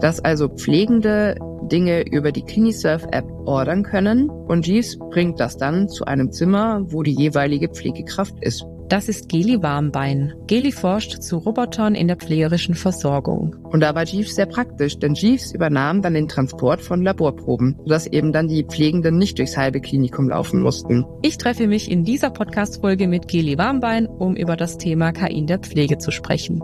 dass 0.00 0.20
also 0.20 0.48
Pflegende 0.48 1.36
Dinge 1.68 2.02
über 2.02 2.32
die 2.32 2.42
CliniServe-App 2.42 3.26
ordern 3.44 3.82
können 3.82 4.30
und 4.30 4.66
Jeeves 4.66 4.98
bringt 5.10 5.40
das 5.40 5.56
dann 5.56 5.88
zu 5.88 6.04
einem 6.04 6.32
Zimmer, 6.32 6.82
wo 6.86 7.02
die 7.02 7.14
jeweilige 7.14 7.68
Pflegekraft 7.68 8.34
ist. 8.40 8.64
Das 8.88 9.08
ist 9.08 9.28
Geli 9.28 9.64
Warmbein. 9.64 10.32
Geli 10.46 10.70
forscht 10.70 11.20
zu 11.20 11.38
Robotern 11.38 11.96
in 11.96 12.06
der 12.06 12.16
pflegerischen 12.16 12.76
Versorgung. 12.76 13.56
Und 13.64 13.80
da 13.80 13.96
war 13.96 14.04
Jeeves 14.04 14.36
sehr 14.36 14.46
praktisch, 14.46 15.00
denn 15.00 15.14
Jeeves 15.14 15.52
übernahm 15.52 16.02
dann 16.02 16.14
den 16.14 16.28
Transport 16.28 16.80
von 16.80 17.02
Laborproben, 17.02 17.74
sodass 17.82 18.06
eben 18.06 18.32
dann 18.32 18.46
die 18.46 18.62
Pflegenden 18.62 19.18
nicht 19.18 19.38
durchs 19.38 19.56
halbe 19.56 19.80
Klinikum 19.80 20.28
laufen 20.28 20.62
mussten. 20.62 21.04
Ich 21.22 21.36
treffe 21.36 21.66
mich 21.66 21.90
in 21.90 22.04
dieser 22.04 22.30
Podcast-Folge 22.30 23.08
mit 23.08 23.26
Geli 23.26 23.58
Warmbein, 23.58 24.06
um 24.06 24.36
über 24.36 24.56
das 24.56 24.78
Thema 24.78 25.10
KI 25.10 25.36
in 25.36 25.48
der 25.48 25.58
Pflege 25.58 25.98
zu 25.98 26.12
sprechen. 26.12 26.62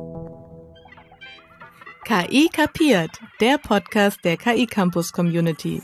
KI 2.04 2.48
kapiert, 2.52 3.20
der 3.40 3.58
Podcast 3.58 4.24
der 4.24 4.36
KI 4.36 4.66
Campus 4.66 5.12
Community. 5.12 5.80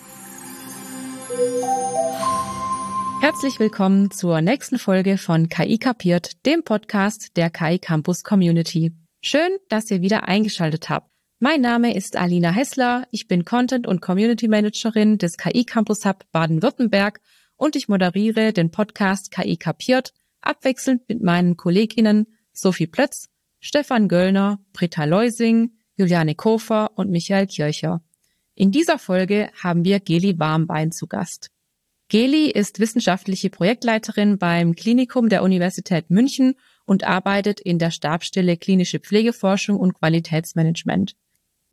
Herzlich 3.20 3.60
willkommen 3.60 4.10
zur 4.10 4.40
nächsten 4.40 4.80
Folge 4.80 5.16
von 5.16 5.48
KI 5.48 5.78
kapiert, 5.78 6.44
dem 6.44 6.64
Podcast 6.64 7.36
der 7.36 7.50
KI 7.50 7.78
Campus 7.78 8.24
Community. 8.24 8.92
Schön, 9.20 9.58
dass 9.68 9.92
ihr 9.92 10.02
wieder 10.02 10.26
eingeschaltet 10.26 10.90
habt. 10.90 11.08
Mein 11.38 11.60
Name 11.60 11.94
ist 11.94 12.16
Alina 12.16 12.50
Hessler, 12.50 13.06
ich 13.12 13.28
bin 13.28 13.44
Content- 13.44 13.86
und 13.86 14.00
Community 14.00 14.48
Managerin 14.48 15.18
des 15.18 15.36
KI 15.36 15.64
Campus 15.64 16.04
Hub 16.04 16.24
Baden-Württemberg 16.32 17.20
und 17.56 17.76
ich 17.76 17.88
moderiere 17.88 18.52
den 18.52 18.72
Podcast 18.72 19.30
KI 19.30 19.56
kapiert, 19.56 20.12
abwechselnd 20.40 21.08
mit 21.08 21.22
meinen 21.22 21.56
KollegInnen 21.56 22.26
Sophie 22.52 22.88
Plötz, 22.88 23.28
Stefan 23.60 24.08
Göllner, 24.08 24.58
Britta 24.72 25.04
Leusing, 25.04 25.77
Juliane 25.98 26.36
Kofer 26.36 26.92
und 26.94 27.10
Michael 27.10 27.48
Kircher. 27.48 28.00
In 28.54 28.70
dieser 28.70 28.98
Folge 28.98 29.50
haben 29.60 29.84
wir 29.84 29.98
Geli 29.98 30.38
Warmbein 30.38 30.92
zu 30.92 31.08
Gast. 31.08 31.50
Geli 32.08 32.50
ist 32.50 32.78
wissenschaftliche 32.78 33.50
Projektleiterin 33.50 34.38
beim 34.38 34.74
Klinikum 34.74 35.28
der 35.28 35.42
Universität 35.42 36.08
München 36.08 36.54
und 36.86 37.04
arbeitet 37.04 37.60
in 37.60 37.78
der 37.78 37.90
Stabstelle 37.90 38.56
Klinische 38.56 39.00
Pflegeforschung 39.00 39.76
und 39.76 39.92
Qualitätsmanagement. 39.92 41.16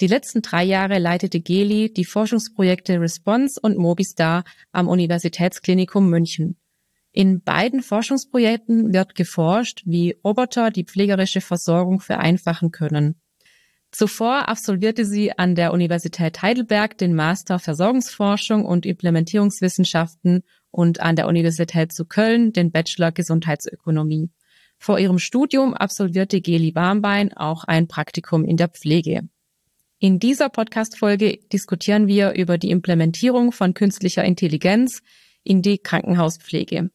Die 0.02 0.08
letzten 0.08 0.42
drei 0.42 0.64
Jahre 0.64 1.00
leitete 1.00 1.40
Geli 1.40 1.94
die 1.94 2.04
Forschungsprojekte 2.04 3.00
Response 3.00 3.60
und 3.62 3.78
Mobistar 3.78 4.44
am 4.72 4.90
Universitätsklinikum 4.90 6.10
München. 6.10 6.58
In 7.14 7.42
beiden 7.42 7.82
Forschungsprojekten 7.82 8.92
wird 8.92 9.16
geforscht, 9.16 9.84
wie 9.86 10.18
Roboter 10.24 10.70
die 10.72 10.84
pflegerische 10.84 11.40
Versorgung 11.40 12.02
vereinfachen 12.02 12.72
können. 12.72 13.22
Zuvor 13.98 14.50
absolvierte 14.50 15.06
sie 15.06 15.32
an 15.38 15.56
der 15.56 15.72
Universität 15.72 16.42
Heidelberg 16.42 16.98
den 16.98 17.16
Master 17.16 17.60
Versorgungsforschung 17.60 18.66
und 18.66 18.86
Implementierungswissenschaften 18.86 20.44
und 20.70 21.00
an 21.00 21.16
der 21.16 21.28
Universität 21.28 21.94
zu 21.94 22.04
Köln 22.04 22.52
den 22.52 22.74
Bachelor 22.74 23.14
Gesundheitsökonomie. 23.14 24.32
Vor 24.78 25.00
ihrem 25.00 25.18
Studium 25.18 25.74
absolvierte 25.74 26.42
Geli 26.42 26.76
Warmbein 26.76 27.32
auch 27.32 27.64
ein 27.64 27.88
Praktikum 27.88 28.44
in 28.44 28.58
der 28.58 28.68
Pflege. 28.68 29.30
In 30.00 30.20
dieser 30.20 30.50
Podcast-Folge 30.50 31.40
diskutieren 31.54 32.06
wir 32.08 32.34
über 32.34 32.58
die 32.58 32.72
Implementierung 32.72 33.54
von 33.54 33.74
künstlicher 33.74 34.26
Intelligenz 34.26 35.04
in 35.46 35.62
die 35.62 35.78
Krankenhauspflege. 35.78 36.90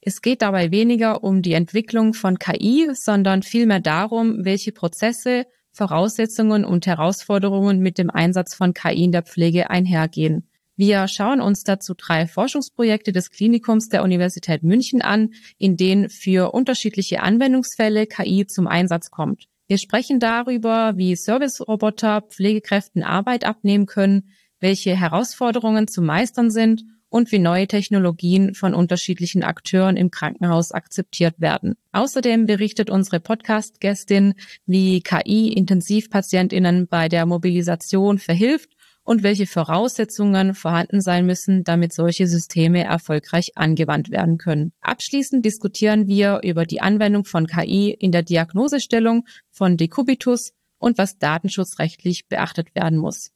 Es 0.00 0.22
geht 0.22 0.40
dabei 0.40 0.70
weniger 0.70 1.22
um 1.22 1.42
die 1.42 1.52
Entwicklung 1.52 2.14
von 2.14 2.38
KI, 2.38 2.88
sondern 2.94 3.42
vielmehr 3.42 3.80
darum, 3.80 4.46
welche 4.46 4.72
Prozesse 4.72 5.44
Voraussetzungen 5.76 6.64
und 6.64 6.86
Herausforderungen 6.86 7.80
mit 7.80 7.98
dem 7.98 8.08
Einsatz 8.08 8.54
von 8.54 8.72
KI 8.72 9.04
in 9.04 9.12
der 9.12 9.22
Pflege 9.22 9.68
einhergehen. 9.68 10.48
Wir 10.74 11.06
schauen 11.06 11.40
uns 11.42 11.64
dazu 11.64 11.92
drei 11.94 12.26
Forschungsprojekte 12.26 13.12
des 13.12 13.30
Klinikums 13.30 13.90
der 13.90 14.02
Universität 14.02 14.62
München 14.62 15.02
an, 15.02 15.34
in 15.58 15.76
denen 15.76 16.08
für 16.08 16.52
unterschiedliche 16.52 17.22
Anwendungsfälle 17.22 18.06
KI 18.06 18.46
zum 18.46 18.66
Einsatz 18.66 19.10
kommt. 19.10 19.48
Wir 19.68 19.76
sprechen 19.76 20.18
darüber, 20.18 20.96
wie 20.96 21.14
Serviceroboter 21.14 22.22
Pflegekräften 22.22 23.02
Arbeit 23.02 23.44
abnehmen 23.44 23.84
können, 23.86 24.30
welche 24.60 24.96
Herausforderungen 24.96 25.88
zu 25.88 26.00
meistern 26.00 26.50
sind 26.50 26.84
und 27.08 27.32
wie 27.32 27.38
neue 27.38 27.66
Technologien 27.66 28.54
von 28.54 28.74
unterschiedlichen 28.74 29.42
Akteuren 29.42 29.96
im 29.96 30.10
Krankenhaus 30.10 30.72
akzeptiert 30.72 31.40
werden. 31.40 31.74
Außerdem 31.92 32.46
berichtet 32.46 32.90
unsere 32.90 33.20
Podcast-Gästin, 33.20 34.34
wie 34.66 35.00
KI 35.00 35.52
Intensivpatientinnen 35.52 36.88
bei 36.88 37.08
der 37.08 37.26
Mobilisation 37.26 38.18
verhilft 38.18 38.76
und 39.06 39.22
welche 39.22 39.46
Voraussetzungen 39.46 40.54
vorhanden 40.54 41.00
sein 41.00 41.26
müssen, 41.26 41.62
damit 41.62 41.92
solche 41.92 42.26
Systeme 42.26 42.84
erfolgreich 42.84 43.52
angewandt 43.54 44.10
werden 44.10 44.36
können. 44.36 44.72
Abschließend 44.80 45.44
diskutieren 45.44 46.08
wir 46.08 46.40
über 46.42 46.66
die 46.66 46.80
Anwendung 46.80 47.24
von 47.24 47.46
KI 47.46 47.96
in 47.98 48.10
der 48.10 48.24
Diagnosestellung 48.24 49.24
von 49.50 49.76
Dekubitus 49.76 50.52
und 50.78 50.98
was 50.98 51.18
datenschutzrechtlich 51.18 52.26
beachtet 52.28 52.74
werden 52.74 52.98
muss. 52.98 53.30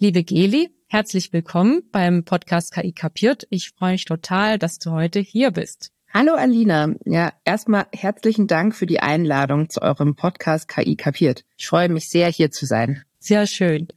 Liebe 0.00 0.24
Geli, 0.24 0.70
Herzlich 0.90 1.34
willkommen 1.34 1.82
beim 1.92 2.24
Podcast 2.24 2.72
KI 2.72 2.92
Kapiert. 2.92 3.46
Ich 3.50 3.72
freue 3.76 3.92
mich 3.92 4.06
total, 4.06 4.58
dass 4.58 4.78
du 4.78 4.90
heute 4.90 5.20
hier 5.20 5.50
bist. 5.50 5.90
Hallo 6.14 6.32
Alina. 6.32 6.94
Ja, 7.04 7.34
erstmal 7.44 7.84
herzlichen 7.92 8.46
Dank 8.46 8.74
für 8.74 8.86
die 8.86 9.00
Einladung 9.00 9.68
zu 9.68 9.82
eurem 9.82 10.16
Podcast 10.16 10.66
KI 10.66 10.96
Kapiert. 10.96 11.44
Ich 11.58 11.68
freue 11.68 11.90
mich 11.90 12.08
sehr, 12.08 12.30
hier 12.30 12.50
zu 12.50 12.64
sein. 12.64 13.02
Sehr 13.18 13.46
schön. 13.46 13.88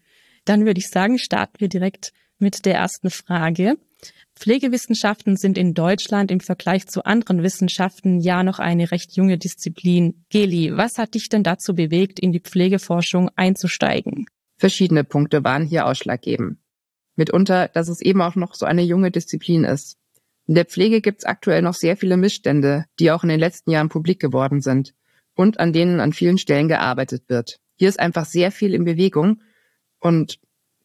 Dann 0.44 0.66
würde 0.66 0.80
ich 0.80 0.90
sagen, 0.90 1.18
starten 1.18 1.62
wir 1.62 1.70
direkt 1.70 2.12
mit 2.40 2.66
der 2.66 2.76
ersten 2.76 3.10
Frage. 3.10 3.78
Pflegewissenschaften 4.36 5.38
sind 5.38 5.58
in 5.58 5.74
Deutschland 5.74 6.30
im 6.30 6.42
Vergleich 6.42 6.88
zu 6.88 7.06
anderen 7.06 7.42
Wissenschaften 7.42 8.20
ja 8.20 8.44
noch 8.44 8.60
eine 8.60 8.92
recht 8.92 9.16
junge 9.16 9.38
Disziplin. 9.38 10.26
Geli, 10.28 10.76
was 10.76 10.98
hat 10.98 11.14
dich 11.14 11.30
denn 11.30 11.44
dazu 11.44 11.74
bewegt, 11.74 12.20
in 12.20 12.34
die 12.34 12.42
Pflegeforschung 12.42 13.30
einzusteigen? 13.38 14.26
Verschiedene 14.58 15.06
Punkte 15.06 15.46
waren 15.46 15.66
hier 15.66 15.86
ausschlaggebend 15.86 16.58
mitunter, 17.22 17.68
dass 17.68 17.88
es 17.88 18.02
eben 18.02 18.22
auch 18.22 18.36
noch 18.36 18.56
so 18.56 18.66
eine 18.66 18.82
junge 18.82 19.12
Disziplin 19.12 19.64
ist. 19.64 19.98
In 20.48 20.56
der 20.56 20.66
Pflege 20.66 21.02
gibt 21.02 21.20
es 21.20 21.26
aktuell 21.26 21.62
noch 21.62 21.76
sehr 21.76 21.96
viele 21.96 22.18
Missstände, 22.18 22.86
die 23.00 23.12
auch 23.12 23.22
in 23.22 23.30
den 23.30 23.40
letzten 23.40 23.70
Jahren 23.70 23.90
publik 23.90 24.20
geworden 24.20 24.60
sind 24.62 24.96
und 25.36 25.60
an 25.60 25.72
denen 25.72 26.00
an 26.00 26.14
vielen 26.14 26.40
Stellen 26.40 26.68
gearbeitet 26.68 27.26
wird. 27.28 27.60
Hier 27.76 27.90
ist 27.90 28.00
einfach 28.00 28.26
sehr 28.26 28.52
viel 28.52 28.74
in 28.74 28.86
Bewegung 28.86 29.42
und 30.00 30.40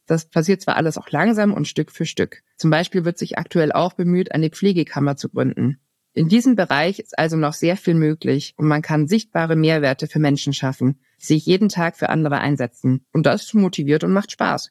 das 0.05 0.29
passiert 0.29 0.61
zwar 0.61 0.77
alles 0.77 0.99
auch 0.99 1.11
langsam 1.11 1.55
und 1.55 1.67
Stück 1.67 1.91
für 1.91 2.05
Stück. 2.05 2.43
Zum 2.59 2.71
Beispiel 2.71 3.07
wird 3.07 3.19
sich 3.19 3.39
aktuell 3.39 3.73
auch 3.73 3.95
bemüht, 3.95 4.33
eine 4.33 4.51
Pflegekammer 4.51 5.17
zu 5.17 5.31
gründen. 5.31 5.79
In 6.13 6.29
diesem 6.29 6.55
Bereich 6.55 6.99
ist 6.99 7.19
also 7.19 7.37
noch 7.37 7.55
sehr 7.55 7.77
viel 7.77 7.95
möglich 7.95 8.55
und 8.57 8.69
man 8.69 8.83
kann 8.83 9.09
sichtbare 9.09 9.57
Mehrwerte 9.57 10.07
für 10.07 10.19
Menschen 10.19 10.53
schaffen, 10.53 11.01
sich 11.19 11.45
jeden 11.47 11.69
Tag 11.69 11.97
für 11.97 12.11
andere 12.11 12.39
einsetzen. 12.39 13.05
Und 13.13 13.27
das 13.27 13.53
motiviert 13.55 14.05
und 14.05 14.13
macht 14.13 14.33
Spaß. 14.33 14.71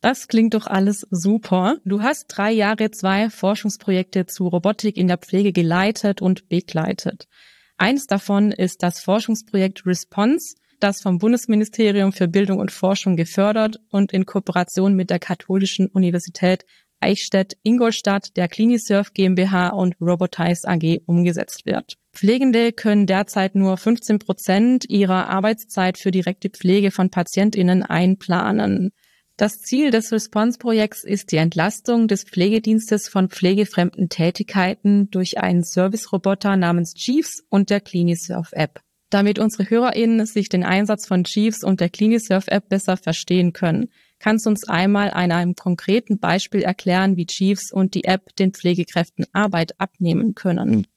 Das 0.00 0.28
klingt 0.28 0.54
doch 0.54 0.66
alles 0.66 1.06
super. 1.10 1.76
Du 1.84 2.02
hast 2.02 2.26
drei 2.28 2.52
Jahre 2.52 2.90
zwei 2.92 3.30
Forschungsprojekte 3.30 4.26
zu 4.26 4.46
Robotik 4.46 4.96
in 4.96 5.08
der 5.08 5.18
Pflege 5.18 5.52
geleitet 5.52 6.22
und 6.22 6.48
begleitet. 6.48 7.26
Eins 7.76 8.06
davon 8.06 8.52
ist 8.52 8.82
das 8.82 9.00
Forschungsprojekt 9.00 9.86
Response, 9.86 10.56
das 10.78 11.00
vom 11.00 11.18
Bundesministerium 11.18 12.12
für 12.12 12.28
Bildung 12.28 12.58
und 12.60 12.70
Forschung 12.70 13.16
gefördert 13.16 13.80
und 13.90 14.12
in 14.12 14.24
Kooperation 14.24 14.94
mit 14.94 15.10
der 15.10 15.18
Katholischen 15.18 15.88
Universität 15.88 16.64
Eichstätt-Ingolstadt, 17.00 18.36
der 18.36 18.48
Clinisurf 18.48 19.12
GmbH 19.12 19.68
und 19.68 19.96
Robotize 20.00 20.66
AG 20.68 21.02
umgesetzt 21.06 21.66
wird. 21.66 21.96
Pflegende 22.12 22.72
können 22.72 23.06
derzeit 23.06 23.54
nur 23.54 23.76
15 23.76 24.18
Prozent 24.18 24.84
ihrer 24.88 25.28
Arbeitszeit 25.28 25.98
für 25.98 26.10
direkte 26.10 26.50
Pflege 26.50 26.90
von 26.90 27.10
PatientInnen 27.10 27.84
einplanen. 27.84 28.90
Das 29.38 29.60
Ziel 29.60 29.92
des 29.92 30.10
Response-Projekts 30.10 31.04
ist 31.04 31.30
die 31.30 31.36
Entlastung 31.36 32.08
des 32.08 32.24
Pflegedienstes 32.24 33.08
von 33.08 33.28
pflegefremden 33.28 34.08
Tätigkeiten 34.08 35.12
durch 35.12 35.38
einen 35.38 35.62
Service-Roboter 35.62 36.56
namens 36.56 36.94
Chiefs 36.94 37.44
und 37.48 37.70
der 37.70 37.80
CliniSurf-App. 37.80 38.80
Damit 39.10 39.38
unsere 39.38 39.70
HörerInnen 39.70 40.26
sich 40.26 40.48
den 40.48 40.64
Einsatz 40.64 41.06
von 41.06 41.22
Chiefs 41.22 41.62
und 41.62 41.78
der 41.78 41.88
CliniSurf-App 41.88 42.68
besser 42.68 42.96
verstehen 42.96 43.52
können, 43.52 43.90
kannst 44.18 44.44
du 44.44 44.50
uns 44.50 44.68
einmal 44.68 45.12
an 45.12 45.30
einem 45.30 45.54
konkreten 45.54 46.18
Beispiel 46.18 46.62
erklären, 46.62 47.16
wie 47.16 47.26
Chiefs 47.26 47.70
und 47.72 47.94
die 47.94 48.06
App 48.06 48.34
den 48.34 48.52
Pflegekräften 48.52 49.24
Arbeit 49.32 49.80
abnehmen 49.80 50.34
können? 50.34 50.88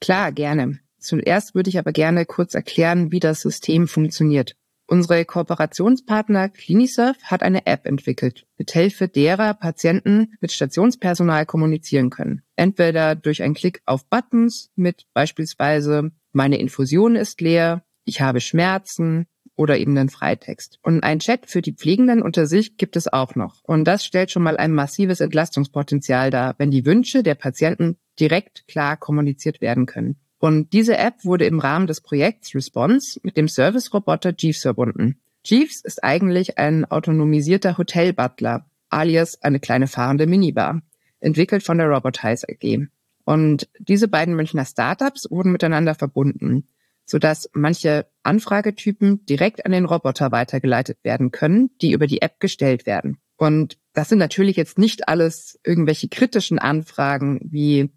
Klar, 0.00 0.32
gerne. 0.32 0.78
Zuerst 0.98 1.54
würde 1.54 1.68
ich 1.68 1.78
aber 1.78 1.92
gerne 1.92 2.24
kurz 2.24 2.54
erklären, 2.54 3.12
wie 3.12 3.20
das 3.20 3.42
System 3.42 3.86
funktioniert. 3.86 4.56
Unsere 4.92 5.24
Kooperationspartner 5.24 6.50
Clinisurf 6.50 7.16
hat 7.22 7.42
eine 7.42 7.64
App 7.64 7.86
entwickelt, 7.86 8.44
mithilfe 8.58 9.08
derer 9.08 9.54
Patienten 9.54 10.34
mit 10.42 10.52
Stationspersonal 10.52 11.46
kommunizieren 11.46 12.10
können. 12.10 12.42
Entweder 12.56 13.14
durch 13.14 13.42
einen 13.42 13.54
Klick 13.54 13.80
auf 13.86 14.04
Buttons 14.10 14.70
mit 14.76 15.06
beispielsweise 15.14 16.10
meine 16.32 16.58
Infusion 16.58 17.16
ist 17.16 17.40
leer, 17.40 17.86
ich 18.04 18.20
habe 18.20 18.42
Schmerzen 18.42 19.28
oder 19.56 19.78
eben 19.78 19.94
den 19.94 20.10
Freitext. 20.10 20.78
Und 20.82 21.02
ein 21.02 21.20
Chat 21.20 21.46
für 21.46 21.62
die 21.62 21.72
Pflegenden 21.72 22.20
unter 22.20 22.44
sich 22.44 22.76
gibt 22.76 22.96
es 22.96 23.10
auch 23.10 23.34
noch. 23.34 23.62
Und 23.62 23.84
das 23.84 24.04
stellt 24.04 24.30
schon 24.30 24.42
mal 24.42 24.58
ein 24.58 24.74
massives 24.74 25.20
Entlastungspotenzial 25.20 26.30
dar, 26.30 26.54
wenn 26.58 26.70
die 26.70 26.84
Wünsche 26.84 27.22
der 27.22 27.34
Patienten 27.34 27.96
direkt 28.20 28.68
klar 28.68 28.98
kommuniziert 28.98 29.62
werden 29.62 29.86
können. 29.86 30.21
Und 30.42 30.72
diese 30.72 30.98
App 30.98 31.24
wurde 31.24 31.44
im 31.44 31.60
Rahmen 31.60 31.86
des 31.86 32.00
Projekts 32.00 32.52
Response 32.52 33.20
mit 33.22 33.36
dem 33.36 33.46
Service-Roboter 33.46 34.34
Jeeves 34.36 34.62
verbunden. 34.62 35.20
Jeeves 35.44 35.80
ist 35.82 36.02
eigentlich 36.02 36.58
ein 36.58 36.84
autonomisierter 36.84 37.78
Hotel-Butler, 37.78 38.66
alias 38.88 39.40
eine 39.40 39.60
kleine 39.60 39.86
fahrende 39.86 40.26
Minibar, 40.26 40.82
entwickelt 41.20 41.62
von 41.62 41.78
der 41.78 41.86
Robotize 41.86 42.44
AG. 42.48 42.88
Und 43.24 43.68
diese 43.78 44.08
beiden 44.08 44.34
Münchner 44.34 44.64
Startups 44.64 45.30
wurden 45.30 45.52
miteinander 45.52 45.94
verbunden, 45.94 46.66
sodass 47.04 47.48
manche 47.52 48.06
Anfragetypen 48.24 49.24
direkt 49.26 49.64
an 49.64 49.70
den 49.70 49.84
Roboter 49.84 50.32
weitergeleitet 50.32 50.98
werden 51.04 51.30
können, 51.30 51.70
die 51.80 51.92
über 51.92 52.08
die 52.08 52.20
App 52.20 52.40
gestellt 52.40 52.84
werden. 52.84 53.18
Und 53.36 53.78
das 53.92 54.08
sind 54.08 54.18
natürlich 54.18 54.56
jetzt 54.56 54.76
nicht 54.76 55.06
alles 55.06 55.60
irgendwelche 55.64 56.08
kritischen 56.08 56.58
Anfragen 56.58 57.38
wie 57.44 57.92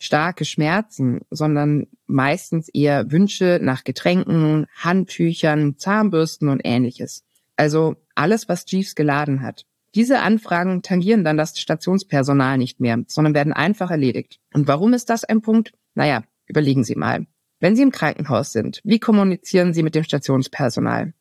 starke 0.00 0.44
Schmerzen, 0.44 1.20
sondern 1.30 1.86
meistens 2.06 2.68
eher 2.70 3.12
Wünsche 3.12 3.60
nach 3.62 3.84
Getränken, 3.84 4.66
Handtüchern, 4.74 5.76
Zahnbürsten 5.76 6.48
und 6.48 6.62
ähnliches. 6.64 7.22
Also 7.56 7.96
alles, 8.14 8.48
was 8.48 8.64
Jeeves 8.66 8.94
geladen 8.94 9.42
hat. 9.42 9.66
Diese 9.94 10.20
Anfragen 10.20 10.82
tangieren 10.82 11.22
dann 11.22 11.36
das 11.36 11.58
Stationspersonal 11.60 12.56
nicht 12.56 12.80
mehr, 12.80 13.04
sondern 13.08 13.34
werden 13.34 13.52
einfach 13.52 13.90
erledigt. 13.90 14.40
Und 14.54 14.66
warum 14.66 14.94
ist 14.94 15.10
das 15.10 15.24
ein 15.24 15.42
Punkt? 15.42 15.72
Naja, 15.94 16.24
überlegen 16.46 16.82
Sie 16.82 16.94
mal. 16.94 17.26
Wenn 17.58 17.76
Sie 17.76 17.82
im 17.82 17.90
Krankenhaus 17.90 18.52
sind, 18.52 18.80
wie 18.84 19.00
kommunizieren 19.00 19.74
Sie 19.74 19.82
mit 19.82 19.94
dem 19.94 20.04
Stationspersonal? 20.04 21.12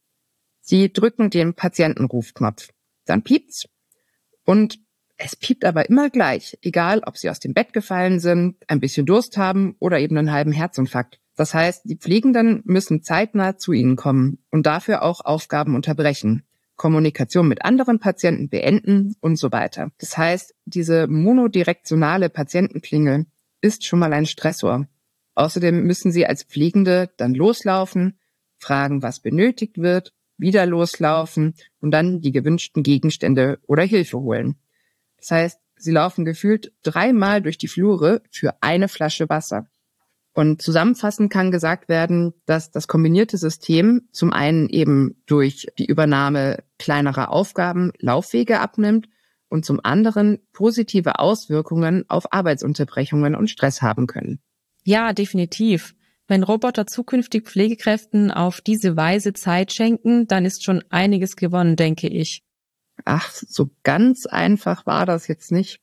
Sie 0.61 0.93
drücken 0.93 1.29
den 1.29 1.53
Patientenrufknopf. 1.53 2.69
Dann 3.05 3.23
piept's. 3.23 3.67
Und 4.45 4.79
es 5.21 5.36
piept 5.36 5.66
aber 5.66 5.89
immer 5.89 6.10
gleich, 6.10 6.57
egal 6.62 7.01
ob 7.06 7.18
Sie 7.18 7.30
aus 7.30 7.39
dem 7.39 7.54
Bett 7.54 7.74
gefallen 7.74 8.19
sind, 8.21 8.56
ein 8.68 8.80
bisschen 8.80 9.06
Durst 9.06 9.38
haben 9.38 9.75
oder 9.80 10.00
eben 10.00 10.18
einen 10.18 10.31
halben 10.31 10.54
Herzinfarkt. 10.54 11.19
Das 11.36 11.54
heißt, 11.54 11.81
die 11.83 11.98
Pflegenden 11.98 12.62
müssen 12.63 13.04
zeitnah 13.04 13.57
zu 13.57 13.74
Ihnen 13.74 13.98
kommen 13.98 14.39
und 14.50 14.66
dafür 14.66 15.04
auch 15.04 15.19
Aufgaben 15.24 15.75
unterbrechen. 15.75 16.44
Kommunikation 16.77 17.50
mit 17.50 17.66
anderen 17.66 18.00
Patienten 18.00 18.48
beenden 18.48 19.16
und 19.19 19.36
so 19.36 19.51
weiter. 19.51 19.92
Das 20.00 20.18
heißt, 20.18 20.56
diese 20.63 21.07
monodirektionale 21.07 22.30
Patientenklingel 22.30 23.25
ist 23.60 23.86
schon 23.86 24.00
mal 24.00 24.13
ein 24.13 24.25
Stressor. 24.25 24.88
Außerdem 25.36 25.83
müssen 25.83 26.13
Sie 26.13 26.25
als 26.25 26.44
Pflegende 26.44 27.10
dann 27.18 27.33
loslaufen, 27.33 28.18
fragen, 28.57 29.04
was 29.04 29.19
benötigt 29.19 29.77
wird, 29.80 30.13
wieder 30.38 30.66
loslaufen 30.66 31.56
und 31.81 31.92
dann 31.92 32.21
die 32.21 32.31
gewünschten 32.31 32.83
Gegenstände 32.83 33.60
oder 33.68 33.83
Hilfe 33.83 34.19
holen. 34.19 34.56
Das 35.19 35.31
heißt, 35.31 35.60
Sie 35.75 35.92
laufen 35.92 36.25
gefühlt 36.25 36.74
dreimal 36.83 37.42
durch 37.42 37.57
die 37.57 37.69
Flure 37.69 38.21
für 38.31 38.62
eine 38.62 38.89
Flasche 38.89 39.30
Wasser. 39.30 39.68
Und 40.33 40.62
zusammenfassend 40.62 41.31
kann 41.31 41.51
gesagt 41.51 41.89
werden, 41.89 42.33
dass 42.45 42.71
das 42.71 42.88
kombinierte 42.88 43.38
System 43.38 44.07
zum 44.12 44.31
einen 44.31 44.69
eben 44.69 45.21
durch 45.25 45.68
die 45.77 45.86
Übernahme 45.86 46.63
kleinerer 46.77 47.31
Aufgaben 47.31 47.92
Laufwege 48.00 48.60
abnimmt 48.60 49.07
und 49.50 49.66
zum 49.66 49.80
anderen 49.83 50.39
positive 50.54 51.19
Auswirkungen 51.19 52.06
auf 52.10 52.31
Arbeitsunterbrechungen 52.31 53.36
und 53.36 53.50
Stress 53.50 53.81
haben 53.81 54.06
können. 54.06 54.39
Ja, 54.83 55.13
definitiv. 55.13 55.95
Wenn 56.27 56.44
Roboter 56.44 56.86
zukünftig 56.86 57.45
Pflegekräften 57.48 58.31
auf 58.31 58.62
diese 58.62 58.95
Weise 58.95 59.33
Zeit 59.33 59.74
schenken, 59.74 60.27
dann 60.27 60.45
ist 60.45 60.63
schon 60.63 60.83
einiges 60.89 61.36
gewonnen, 61.36 61.75
denke 61.75 62.07
ich. 62.07 62.44
Ach, 63.05 63.31
so 63.31 63.69
ganz 63.83 64.25
einfach 64.25 64.85
war 64.85 65.05
das 65.05 65.27
jetzt 65.27 65.51
nicht. 65.51 65.81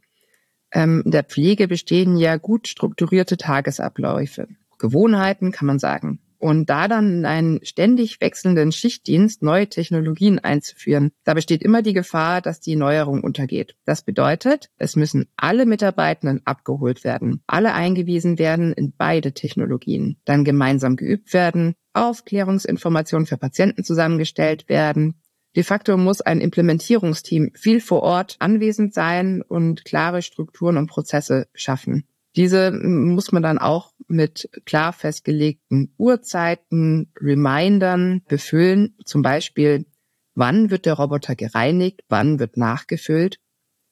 Ähm, 0.73 1.03
in 1.05 1.11
der 1.11 1.25
Pflege 1.25 1.69
bestehen 1.69 2.17
ja 2.17 2.37
gut 2.37 2.69
strukturierte 2.69 3.37
Tagesabläufe. 3.37 4.49
Gewohnheiten 4.79 5.53
kann 5.53 5.67
man 5.67 5.79
sagen. 5.79 6.21
Und 6.39 6.69
da 6.69 6.87
dann 6.87 7.19
in 7.19 7.27
einen 7.27 7.65
ständig 7.65 8.21
wechselnden 8.21 8.71
Schichtdienst 8.71 9.43
neue 9.43 9.69
Technologien 9.69 10.39
einzuführen, 10.39 11.13
da 11.25 11.35
besteht 11.35 11.63
immer 11.63 11.83
die 11.83 11.95
Gefahr, 11.95 12.43
dass 12.43 12.61
die 12.61 12.77
Neuerung 12.77 13.25
untergeht. 13.25 13.75
Das 13.87 14.03
bedeutet, 14.03 14.69
es 14.77 14.97
müssen 14.97 15.29
alle 15.37 15.65
Mitarbeitenden 15.65 16.43
abgeholt 16.45 17.05
werden, 17.05 17.43
alle 17.47 17.73
eingewiesen 17.73 18.39
werden 18.39 18.73
in 18.75 18.93
beide 18.97 19.33
Technologien, 19.33 20.19
dann 20.25 20.45
gemeinsam 20.45 20.97
geübt 20.97 21.33
werden, 21.33 21.75
Aufklärungsinformationen 21.95 23.27
für 23.27 23.39
Patienten 23.39 23.83
zusammengestellt 23.83 24.69
werden, 24.69 25.15
De 25.57 25.63
facto 25.63 25.97
muss 25.97 26.21
ein 26.21 26.43
Implementierungsteam 26.43 27.51
viel 27.55 27.81
vor 27.81 28.03
Ort 28.03 28.37
anwesend 28.41 28.93
sein 28.93 29.41
und 29.41 29.87
klare 29.87 30.21
Strukturen 30.21 30.77
und 30.77 30.87
Prozesse 30.87 31.49
schaffen. 31.55 32.05
Diese 32.37 32.71
muss 32.71 33.33
man 33.33 33.43
dann 33.43 33.57
auch 33.57 33.95
mit 34.07 34.51
klar 34.67 34.93
festgelegten 34.93 35.95
Uhrzeiten, 35.97 37.11
Remindern 37.19 38.21
befüllen. 38.29 38.95
Zum 39.07 39.23
Beispiel, 39.23 39.87
wann 40.35 40.71
wird 40.71 40.85
der 40.85 40.93
Roboter 40.93 41.35
gereinigt, 41.35 42.03
wann 42.11 42.39
wird 42.39 42.59
nachgefüllt. 42.59 43.39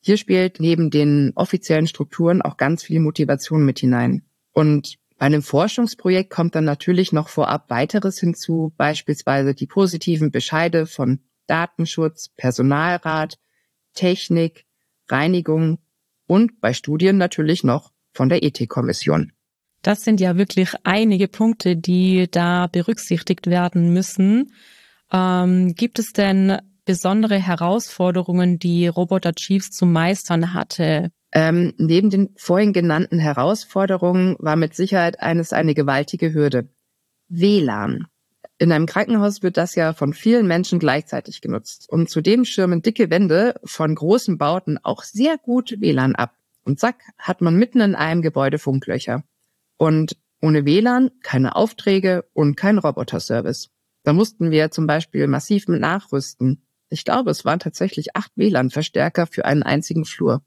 Hier 0.02 0.18
spielt 0.18 0.60
neben 0.60 0.90
den 0.90 1.32
offiziellen 1.34 1.86
Strukturen 1.86 2.42
auch 2.42 2.58
ganz 2.58 2.82
viel 2.82 3.00
Motivation 3.00 3.64
mit 3.64 3.78
hinein. 3.78 4.26
Und 4.52 4.96
bei 5.16 5.24
einem 5.24 5.40
Forschungsprojekt 5.40 6.28
kommt 6.28 6.54
dann 6.54 6.64
natürlich 6.64 7.12
noch 7.12 7.30
vorab 7.30 7.70
weiteres 7.70 8.18
hinzu, 8.18 8.74
beispielsweise 8.76 9.54
die 9.54 9.66
positiven 9.66 10.30
Bescheide 10.30 10.84
von 10.84 11.20
Datenschutz, 11.46 12.30
Personalrat, 12.36 13.38
Technik, 13.94 14.66
Reinigung 15.08 15.78
und 16.26 16.60
bei 16.60 16.72
Studien 16.72 17.16
natürlich 17.16 17.64
noch 17.64 17.92
von 18.12 18.28
der 18.28 18.42
Ethikkommission. 18.42 19.32
Das 19.82 20.02
sind 20.02 20.20
ja 20.20 20.36
wirklich 20.38 20.74
einige 20.84 21.28
Punkte, 21.28 21.76
die 21.76 22.26
da 22.30 22.68
berücksichtigt 22.68 23.46
werden 23.46 23.92
müssen. 23.92 24.52
Ähm, 25.12 25.74
gibt 25.74 25.98
es 25.98 26.12
denn 26.12 26.58
besondere 26.86 27.38
Herausforderungen, 27.38 28.58
die 28.58 28.88
Roboter 28.88 29.34
Chiefs 29.34 29.70
zu 29.70 29.84
meistern 29.84 30.54
hatte? 30.54 31.10
Ähm, 31.32 31.74
neben 31.76 32.10
den 32.10 32.30
vorhin 32.36 32.72
genannten 32.72 33.18
Herausforderungen 33.18 34.36
war 34.38 34.56
mit 34.56 34.74
Sicherheit 34.74 35.20
eines 35.20 35.52
eine 35.52 35.74
gewaltige 35.74 36.32
Hürde. 36.32 36.68
WLAN. 37.28 38.06
In 38.58 38.70
einem 38.70 38.86
Krankenhaus 38.86 39.42
wird 39.42 39.56
das 39.56 39.74
ja 39.74 39.92
von 39.92 40.12
vielen 40.12 40.46
Menschen 40.46 40.78
gleichzeitig 40.78 41.40
genutzt. 41.40 41.88
Und 41.88 42.08
zudem 42.08 42.44
schirmen 42.44 42.82
dicke 42.82 43.10
Wände 43.10 43.60
von 43.64 43.94
großen 43.94 44.38
Bauten 44.38 44.78
auch 44.82 45.02
sehr 45.02 45.38
gut 45.38 45.80
WLAN 45.80 46.14
ab. 46.14 46.36
Und 46.64 46.78
zack, 46.78 47.02
hat 47.18 47.40
man 47.40 47.56
mitten 47.56 47.80
in 47.80 47.94
einem 47.94 48.22
Gebäude 48.22 48.58
Funklöcher. 48.58 49.24
Und 49.76 50.16
ohne 50.40 50.64
WLAN 50.64 51.10
keine 51.22 51.56
Aufträge 51.56 52.24
und 52.32 52.56
kein 52.56 52.78
Roboterservice. 52.78 53.70
Da 54.04 54.12
mussten 54.12 54.50
wir 54.50 54.70
zum 54.70 54.86
Beispiel 54.86 55.26
massiv 55.26 55.66
mit 55.66 55.80
nachrüsten. 55.80 56.64
Ich 56.90 57.04
glaube, 57.04 57.30
es 57.30 57.44
waren 57.44 57.58
tatsächlich 57.58 58.14
acht 58.14 58.30
WLAN-Verstärker 58.36 59.26
für 59.26 59.46
einen 59.46 59.62
einzigen 59.62 60.04
Flur. 60.04 60.44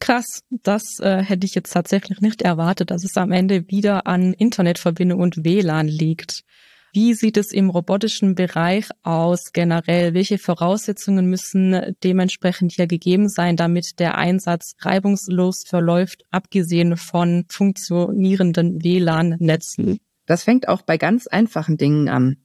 Krass, 0.00 0.42
das 0.50 0.98
äh, 1.00 1.22
hätte 1.22 1.46
ich 1.46 1.54
jetzt 1.54 1.72
tatsächlich 1.72 2.20
nicht 2.20 2.42
erwartet, 2.42 2.90
dass 2.90 3.04
es 3.04 3.16
am 3.16 3.32
Ende 3.32 3.68
wieder 3.68 4.06
an 4.06 4.32
Internetverbindung 4.32 5.20
und 5.20 5.44
WLAN 5.44 5.86
liegt. 5.86 6.44
Wie 6.92 7.14
sieht 7.14 7.36
es 7.36 7.52
im 7.52 7.68
robotischen 7.68 8.34
Bereich 8.34 8.88
aus 9.02 9.52
generell? 9.52 10.14
Welche 10.14 10.38
Voraussetzungen 10.38 11.26
müssen 11.26 11.94
dementsprechend 12.02 12.72
hier 12.72 12.86
gegeben 12.86 13.28
sein, 13.28 13.56
damit 13.56 13.98
der 13.98 14.16
Einsatz 14.16 14.76
reibungslos 14.80 15.64
verläuft, 15.64 16.24
abgesehen 16.30 16.96
von 16.96 17.44
funktionierenden 17.48 18.82
WLAN-Netzen? 18.82 19.98
Das 20.26 20.44
fängt 20.44 20.68
auch 20.68 20.82
bei 20.82 20.96
ganz 20.96 21.26
einfachen 21.26 21.76
Dingen 21.76 22.08
an. 22.08 22.36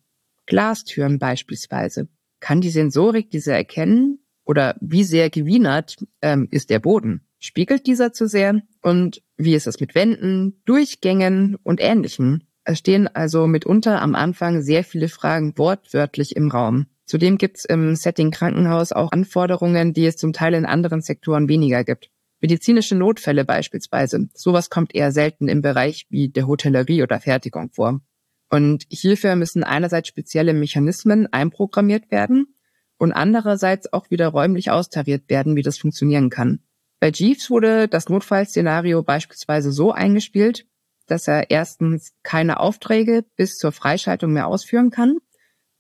Glastüren 0.46 1.18
beispielsweise. 1.18 2.10
Kann 2.40 2.62
die 2.62 2.70
Sensorik 2.70 3.32
diese 3.32 3.54
erkennen? 3.54 4.20
Oder 4.44 4.76
wie 4.82 5.04
sehr 5.04 5.30
gewienert 5.30 5.96
ähm, 6.22 6.48
ist 6.52 6.70
der 6.70 6.80
Boden? 6.80 7.28
Spiegelt 7.40 7.88
dieser 7.88 8.12
zu 8.12 8.28
sehr? 8.28 8.62
Und 8.82 9.22
wie 9.38 9.56
ist 9.56 9.68
es 9.68 9.80
mit 9.80 9.96
Wänden, 9.96 10.62
Durchgängen 10.66 11.56
und 11.64 11.80
Ähnlichem? 11.80 12.42
Es 12.64 12.80
stehen 12.80 13.08
also 13.08 13.48
mitunter 13.48 14.02
am 14.02 14.16
Anfang 14.16 14.62
sehr 14.62 14.84
viele 14.84 15.10
Fragen 15.10 15.58
wortwörtlich 15.58 16.36
im 16.36 16.50
Raum. 16.50 16.86
Zudem 17.06 17.38
gibt 17.38 17.58
es 17.58 17.66
im 17.66 17.96
Setting 17.96 18.32
Krankenhaus 18.32 18.92
auch 18.92 19.12
Anforderungen, 19.12 19.94
die 19.94 20.06
es 20.06 20.16
zum 20.16 20.32
Teil 20.32 20.54
in 20.54 20.66
anderen 20.66 21.02
Sektoren 21.02 21.50
weniger 21.50 21.84
gibt. 21.84 22.10
Medizinische 22.40 22.96
Notfälle 22.96 23.46
beispielsweise. 23.46 24.30
Sowas 24.34 24.70
kommt 24.70 24.96
eher 24.96 25.12
selten 25.12 25.48
im 25.48 25.62
Bereich 25.62 26.08
wie 26.10 26.30
der 26.30 26.48
Hotellerie 26.48 27.04
oder 27.04 27.20
Fertigung 27.20 27.72
vor. 27.72 28.02
Und 28.50 28.86
hierfür 28.90 29.36
müssen 29.36 29.64
einerseits 29.64 30.08
spezielle 30.08 30.54
Mechanismen 30.54 31.28
einprogrammiert 31.32 32.12
werden 32.12 32.56
und 32.98 33.12
andererseits 33.12 33.92
auch 33.92 34.10
wieder 34.10 34.28
räumlich 34.28 34.72
austariert 34.72 35.30
werden, 35.30 35.56
wie 35.56 35.62
das 35.64 35.78
funktionieren 35.78 36.30
kann. 36.30 36.60
Bei 37.00 37.12
Jeeves 37.12 37.50
wurde 37.50 37.88
das 37.88 38.10
Notfallszenario 38.10 39.02
beispielsweise 39.04 39.72
so 39.72 39.92
eingespielt, 39.92 40.68
dass 41.12 41.28
er 41.28 41.52
erstens 41.52 42.14
keine 42.24 42.60
Aufträge 42.60 43.26
bis 43.36 43.58
zur 43.58 43.72
Freischaltung 43.72 44.32
mehr 44.32 44.48
ausführen 44.48 44.90
kann 44.90 45.18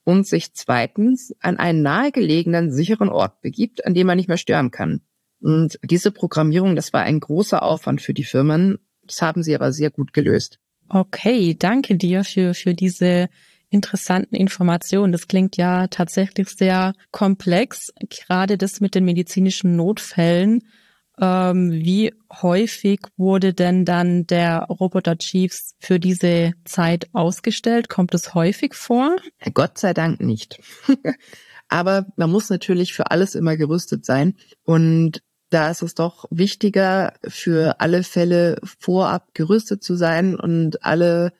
und 0.03 0.27
sich 0.27 0.53
zweitens 0.53 1.33
an 1.39 1.57
einen 1.57 1.81
nahegelegenen, 1.81 2.71
sicheren 2.71 3.09
Ort 3.09 3.41
begibt, 3.41 3.85
an 3.85 3.93
dem 3.93 4.07
man 4.07 4.17
nicht 4.17 4.27
mehr 4.27 4.37
stören 4.37 4.71
kann. 4.71 5.01
Und 5.39 5.79
diese 5.83 6.11
Programmierung, 6.11 6.75
das 6.75 6.93
war 6.93 7.01
ein 7.01 7.19
großer 7.19 7.63
Aufwand 7.63 8.01
für 8.01 8.13
die 8.13 8.23
Firmen. 8.23 8.77
Das 9.03 9.21
haben 9.21 9.41
sie 9.41 9.55
aber 9.55 9.71
sehr 9.71 9.89
gut 9.89 10.13
gelöst. 10.13 10.59
Okay, 10.89 11.55
danke 11.57 11.95
dir 11.95 12.23
für, 12.23 12.53
für 12.53 12.73
diese 12.73 13.29
interessanten 13.69 14.35
Informationen. 14.35 15.13
Das 15.13 15.27
klingt 15.27 15.55
ja 15.55 15.87
tatsächlich 15.87 16.49
sehr 16.49 16.93
komplex, 17.11 17.93
gerade 18.09 18.57
das 18.57 18.81
mit 18.81 18.93
den 18.95 19.05
medizinischen 19.05 19.75
Notfällen. 19.77 20.67
Ähm, 21.19 21.71
wie 21.71 22.13
häufig 22.31 23.01
wurde 23.17 23.53
denn 23.53 23.85
dann 23.85 24.25
der 24.27 24.63
Roboter 24.69 25.17
Chiefs 25.17 25.75
für 25.79 25.99
diese 25.99 26.53
Zeit 26.65 27.09
ausgestellt? 27.13 27.89
Kommt 27.89 28.13
es 28.13 28.33
häufig 28.33 28.73
vor? 28.73 29.17
Gott 29.53 29.77
sei 29.77 29.93
Dank 29.93 30.21
nicht. 30.21 30.59
Aber 31.67 32.07
man 32.15 32.29
muss 32.29 32.49
natürlich 32.49 32.93
für 32.93 33.11
alles 33.11 33.35
immer 33.35 33.55
gerüstet 33.55 34.05
sein. 34.05 34.35
Und 34.63 35.23
da 35.49 35.69
ist 35.69 35.81
es 35.81 35.95
doch 35.95 36.25
wichtiger, 36.29 37.13
für 37.27 37.79
alle 37.79 38.03
Fälle 38.03 38.57
vorab 38.63 39.33
gerüstet 39.33 39.83
zu 39.83 39.95
sein 39.95 40.35
und 40.35 40.83
alle 40.83 41.33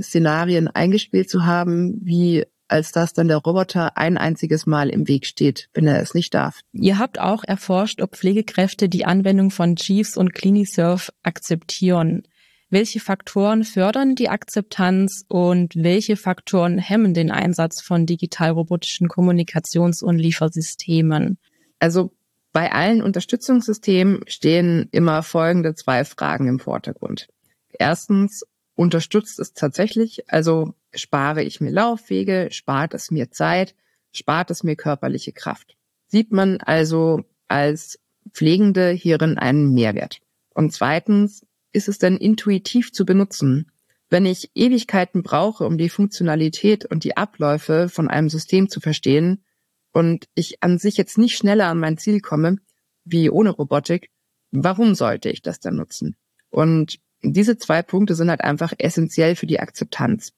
Szenarien 0.00 0.68
eingespielt 0.68 1.28
zu 1.28 1.44
haben, 1.44 1.98
wie 2.02 2.46
als 2.70 2.92
dass 2.92 3.12
dann 3.12 3.28
der 3.28 3.38
Roboter 3.38 3.96
ein 3.96 4.16
einziges 4.16 4.66
Mal 4.66 4.90
im 4.90 5.08
Weg 5.08 5.26
steht, 5.26 5.68
wenn 5.74 5.86
er 5.86 6.00
es 6.00 6.14
nicht 6.14 6.34
darf. 6.34 6.60
Ihr 6.72 6.98
habt 6.98 7.18
auch 7.18 7.42
erforscht, 7.44 8.00
ob 8.00 8.16
Pflegekräfte 8.16 8.88
die 8.88 9.04
Anwendung 9.04 9.50
von 9.50 9.76
Chiefs 9.76 10.16
und 10.16 10.34
CliniServe 10.34 11.12
akzeptieren. 11.22 12.22
Welche 12.68 13.00
Faktoren 13.00 13.64
fördern 13.64 14.14
die 14.14 14.28
Akzeptanz 14.28 15.24
und 15.26 15.74
welche 15.74 16.16
Faktoren 16.16 16.78
hemmen 16.78 17.14
den 17.14 17.32
Einsatz 17.32 17.82
von 17.82 18.06
digital-robotischen 18.06 19.08
Kommunikations- 19.08 20.04
und 20.04 20.18
Liefersystemen? 20.18 21.38
Also 21.80 22.12
bei 22.52 22.70
allen 22.70 23.02
Unterstützungssystemen 23.02 24.22
stehen 24.28 24.88
immer 24.92 25.24
folgende 25.24 25.74
zwei 25.74 26.04
Fragen 26.04 26.46
im 26.46 26.60
Vordergrund. 26.60 27.28
Erstens, 27.72 28.44
unterstützt 28.76 29.38
es 29.40 29.52
tatsächlich, 29.52 30.30
also 30.32 30.74
spare 30.94 31.42
ich 31.42 31.60
mir 31.60 31.70
Laufwege, 31.70 32.48
spart 32.50 32.94
es 32.94 33.10
mir 33.10 33.30
Zeit, 33.30 33.74
spart 34.12 34.50
es 34.50 34.62
mir 34.62 34.76
körperliche 34.76 35.32
Kraft. 35.32 35.76
Sieht 36.06 36.32
man 36.32 36.60
also 36.60 37.24
als 37.48 37.98
Pflegende 38.32 38.90
hierin 38.90 39.38
einen 39.38 39.72
Mehrwert. 39.72 40.18
Und 40.54 40.72
zweitens, 40.72 41.46
ist 41.72 41.88
es 41.88 41.98
denn 41.98 42.16
intuitiv 42.16 42.92
zu 42.92 43.04
benutzen? 43.04 43.70
Wenn 44.08 44.26
ich 44.26 44.50
Ewigkeiten 44.54 45.22
brauche, 45.22 45.64
um 45.64 45.78
die 45.78 45.88
Funktionalität 45.88 46.84
und 46.84 47.04
die 47.04 47.16
Abläufe 47.16 47.88
von 47.88 48.08
einem 48.08 48.28
System 48.28 48.68
zu 48.68 48.80
verstehen, 48.80 49.44
und 49.92 50.28
ich 50.34 50.62
an 50.62 50.78
sich 50.78 50.96
jetzt 50.96 51.18
nicht 51.18 51.36
schneller 51.36 51.66
an 51.66 51.78
mein 51.78 51.98
Ziel 51.98 52.20
komme, 52.20 52.58
wie 53.04 53.30
ohne 53.30 53.50
Robotik, 53.50 54.10
warum 54.50 54.94
sollte 54.94 55.30
ich 55.30 55.42
das 55.42 55.60
dann 55.60 55.76
nutzen? 55.76 56.16
Und 56.50 56.98
diese 57.22 57.58
zwei 57.58 57.82
Punkte 57.82 58.14
sind 58.14 58.30
halt 58.30 58.40
einfach 58.40 58.72
essentiell 58.78 59.36
für 59.36 59.46
die 59.46 59.60
Akzeptanz. 59.60 60.32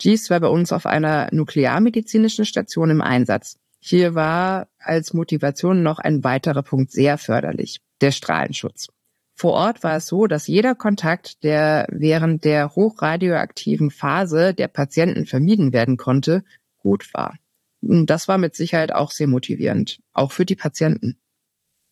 Jeeves 0.00 0.30
war 0.30 0.40
bei 0.40 0.48
uns 0.48 0.72
auf 0.72 0.86
einer 0.86 1.28
nuklearmedizinischen 1.32 2.44
Station 2.44 2.90
im 2.90 3.00
Einsatz. 3.00 3.58
Hier 3.78 4.14
war 4.14 4.68
als 4.78 5.14
Motivation 5.14 5.82
noch 5.82 5.98
ein 5.98 6.24
weiterer 6.24 6.62
Punkt 6.62 6.92
sehr 6.92 7.18
förderlich, 7.18 7.80
der 8.00 8.10
Strahlenschutz. 8.10 8.88
Vor 9.34 9.52
Ort 9.52 9.84
war 9.84 9.96
es 9.96 10.06
so, 10.06 10.26
dass 10.26 10.46
jeder 10.46 10.74
Kontakt, 10.74 11.44
der 11.44 11.86
während 11.90 12.44
der 12.44 12.74
hochradioaktiven 12.74 13.90
Phase 13.90 14.54
der 14.54 14.68
Patienten 14.68 15.26
vermieden 15.26 15.72
werden 15.74 15.98
konnte, 15.98 16.42
gut 16.78 17.12
war. 17.12 17.38
Das 17.82 18.28
war 18.28 18.38
mit 18.38 18.56
Sicherheit 18.56 18.92
auch 18.92 19.10
sehr 19.10 19.26
motivierend, 19.26 20.00
auch 20.12 20.32
für 20.32 20.46
die 20.46 20.56
Patienten. 20.56 21.18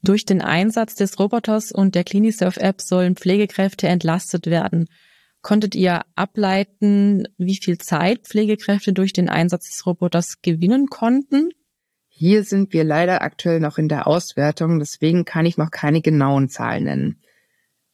Durch 0.02 0.25
den 0.25 0.40
Einsatz 0.40 0.94
des 0.94 1.18
Roboters 1.18 1.70
und 1.70 1.94
der 1.94 2.04
CliniServe-App 2.04 2.80
sollen 2.80 3.16
Pflegekräfte 3.16 3.88
entlastet 3.88 4.46
werden. 4.46 4.88
Konntet 5.45 5.75
ihr 5.75 6.01
ableiten, 6.15 7.29
wie 7.37 7.59
viel 7.63 7.77
Zeit 7.77 8.27
Pflegekräfte 8.27 8.95
durch 8.95 9.13
den 9.13 9.29
Einsatz 9.29 9.69
des 9.69 9.85
Roboters 9.85 10.41
gewinnen 10.41 10.87
konnten? 10.87 11.51
Hier 12.09 12.45
sind 12.45 12.73
wir 12.73 12.83
leider 12.83 13.21
aktuell 13.21 13.61
noch 13.61 13.77
in 13.77 13.91
der 13.91 14.07
Auswertung, 14.07 14.79
deswegen 14.79 15.27
kann 15.27 15.45
ich 15.45 15.59
noch 15.59 15.71
keine 15.71 16.01
genauen 16.01 16.49
Zahlen 16.49 16.85
nennen. 16.85 17.21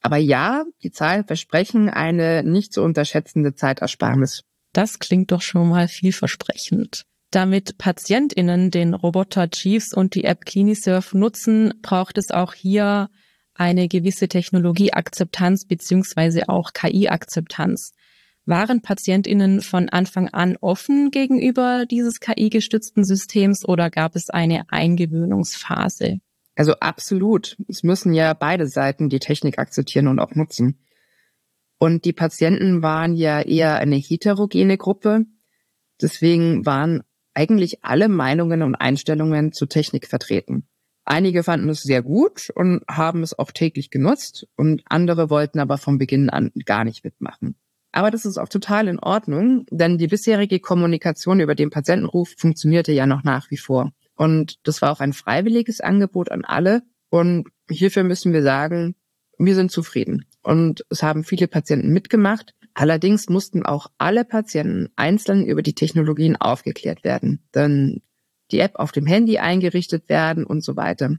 Aber 0.00 0.16
ja, 0.16 0.64
die 0.84 0.92
Zahlen 0.92 1.24
versprechen 1.24 1.88
eine 1.88 2.44
nicht 2.44 2.72
zu 2.72 2.82
unterschätzende 2.82 3.52
Zeitersparnis. 3.56 4.44
Das 4.72 5.00
klingt 5.00 5.32
doch 5.32 5.42
schon 5.42 5.70
mal 5.70 5.88
vielversprechend. 5.88 7.02
Damit 7.32 7.78
PatientInnen 7.78 8.70
den 8.70 8.94
Roboter 8.94 9.50
Chiefs 9.50 9.92
und 9.92 10.14
die 10.14 10.22
App 10.22 10.44
KiniSurf 10.44 11.14
nutzen, 11.14 11.74
braucht 11.82 12.16
es 12.16 12.30
auch 12.30 12.54
hier 12.54 13.10
eine 13.54 13.88
gewisse 13.88 14.28
Technologieakzeptanz 14.28 15.66
beziehungsweise 15.66 16.48
auch 16.48 16.72
KI-Akzeptanz. 16.72 17.92
Waren 18.46 18.82
PatientInnen 18.82 19.60
von 19.60 19.88
Anfang 19.88 20.28
an 20.28 20.56
offen 20.60 21.10
gegenüber 21.10 21.84
dieses 21.86 22.20
KI-gestützten 22.20 23.04
Systems 23.04 23.66
oder 23.66 23.90
gab 23.90 24.16
es 24.16 24.30
eine 24.30 24.64
Eingewöhnungsphase? 24.70 26.20
Also 26.56 26.74
absolut. 26.74 27.56
Es 27.68 27.82
müssen 27.82 28.12
ja 28.12 28.34
beide 28.34 28.66
Seiten 28.66 29.08
die 29.08 29.18
Technik 29.18 29.58
akzeptieren 29.58 30.08
und 30.08 30.18
auch 30.18 30.34
nutzen. 30.34 30.84
Und 31.78 32.04
die 32.04 32.12
Patienten 32.12 32.82
waren 32.82 33.14
ja 33.14 33.40
eher 33.40 33.78
eine 33.78 33.96
heterogene 33.96 34.76
Gruppe. 34.76 35.24
Deswegen 36.02 36.66
waren 36.66 37.02
eigentlich 37.34 37.84
alle 37.84 38.08
Meinungen 38.08 38.62
und 38.62 38.74
Einstellungen 38.74 39.52
zur 39.52 39.68
Technik 39.68 40.06
vertreten. 40.06 40.68
Einige 41.10 41.42
fanden 41.42 41.68
es 41.70 41.82
sehr 41.82 42.02
gut 42.02 42.50
und 42.54 42.84
haben 42.88 43.24
es 43.24 43.36
auch 43.36 43.50
täglich 43.50 43.90
genutzt 43.90 44.46
und 44.54 44.82
andere 44.84 45.28
wollten 45.28 45.58
aber 45.58 45.76
von 45.76 45.98
Beginn 45.98 46.30
an 46.30 46.52
gar 46.64 46.84
nicht 46.84 47.02
mitmachen. 47.02 47.56
Aber 47.90 48.12
das 48.12 48.24
ist 48.24 48.38
auch 48.38 48.48
total 48.48 48.86
in 48.86 49.00
Ordnung, 49.00 49.66
denn 49.72 49.98
die 49.98 50.06
bisherige 50.06 50.60
Kommunikation 50.60 51.40
über 51.40 51.56
den 51.56 51.70
Patientenruf 51.70 52.32
funktionierte 52.38 52.92
ja 52.92 53.06
noch 53.06 53.24
nach 53.24 53.50
wie 53.50 53.56
vor. 53.56 53.90
Und 54.14 54.60
das 54.62 54.82
war 54.82 54.92
auch 54.92 55.00
ein 55.00 55.12
freiwilliges 55.12 55.80
Angebot 55.80 56.30
an 56.30 56.44
alle. 56.44 56.82
Und 57.08 57.48
hierfür 57.68 58.04
müssen 58.04 58.32
wir 58.32 58.44
sagen, 58.44 58.94
wir 59.36 59.56
sind 59.56 59.72
zufrieden. 59.72 60.26
Und 60.44 60.84
es 60.90 61.02
haben 61.02 61.24
viele 61.24 61.48
Patienten 61.48 61.92
mitgemacht. 61.92 62.54
Allerdings 62.72 63.28
mussten 63.28 63.66
auch 63.66 63.88
alle 63.98 64.24
Patienten 64.24 64.90
einzeln 64.94 65.44
über 65.44 65.62
die 65.62 65.74
Technologien 65.74 66.36
aufgeklärt 66.36 67.02
werden, 67.02 67.42
dann 67.50 68.00
die 68.52 68.60
App 68.60 68.76
auf 68.76 68.92
dem 68.92 69.06
Handy 69.06 69.38
eingerichtet 69.38 70.08
werden 70.08 70.44
und 70.44 70.62
so 70.62 70.76
weiter. 70.76 71.16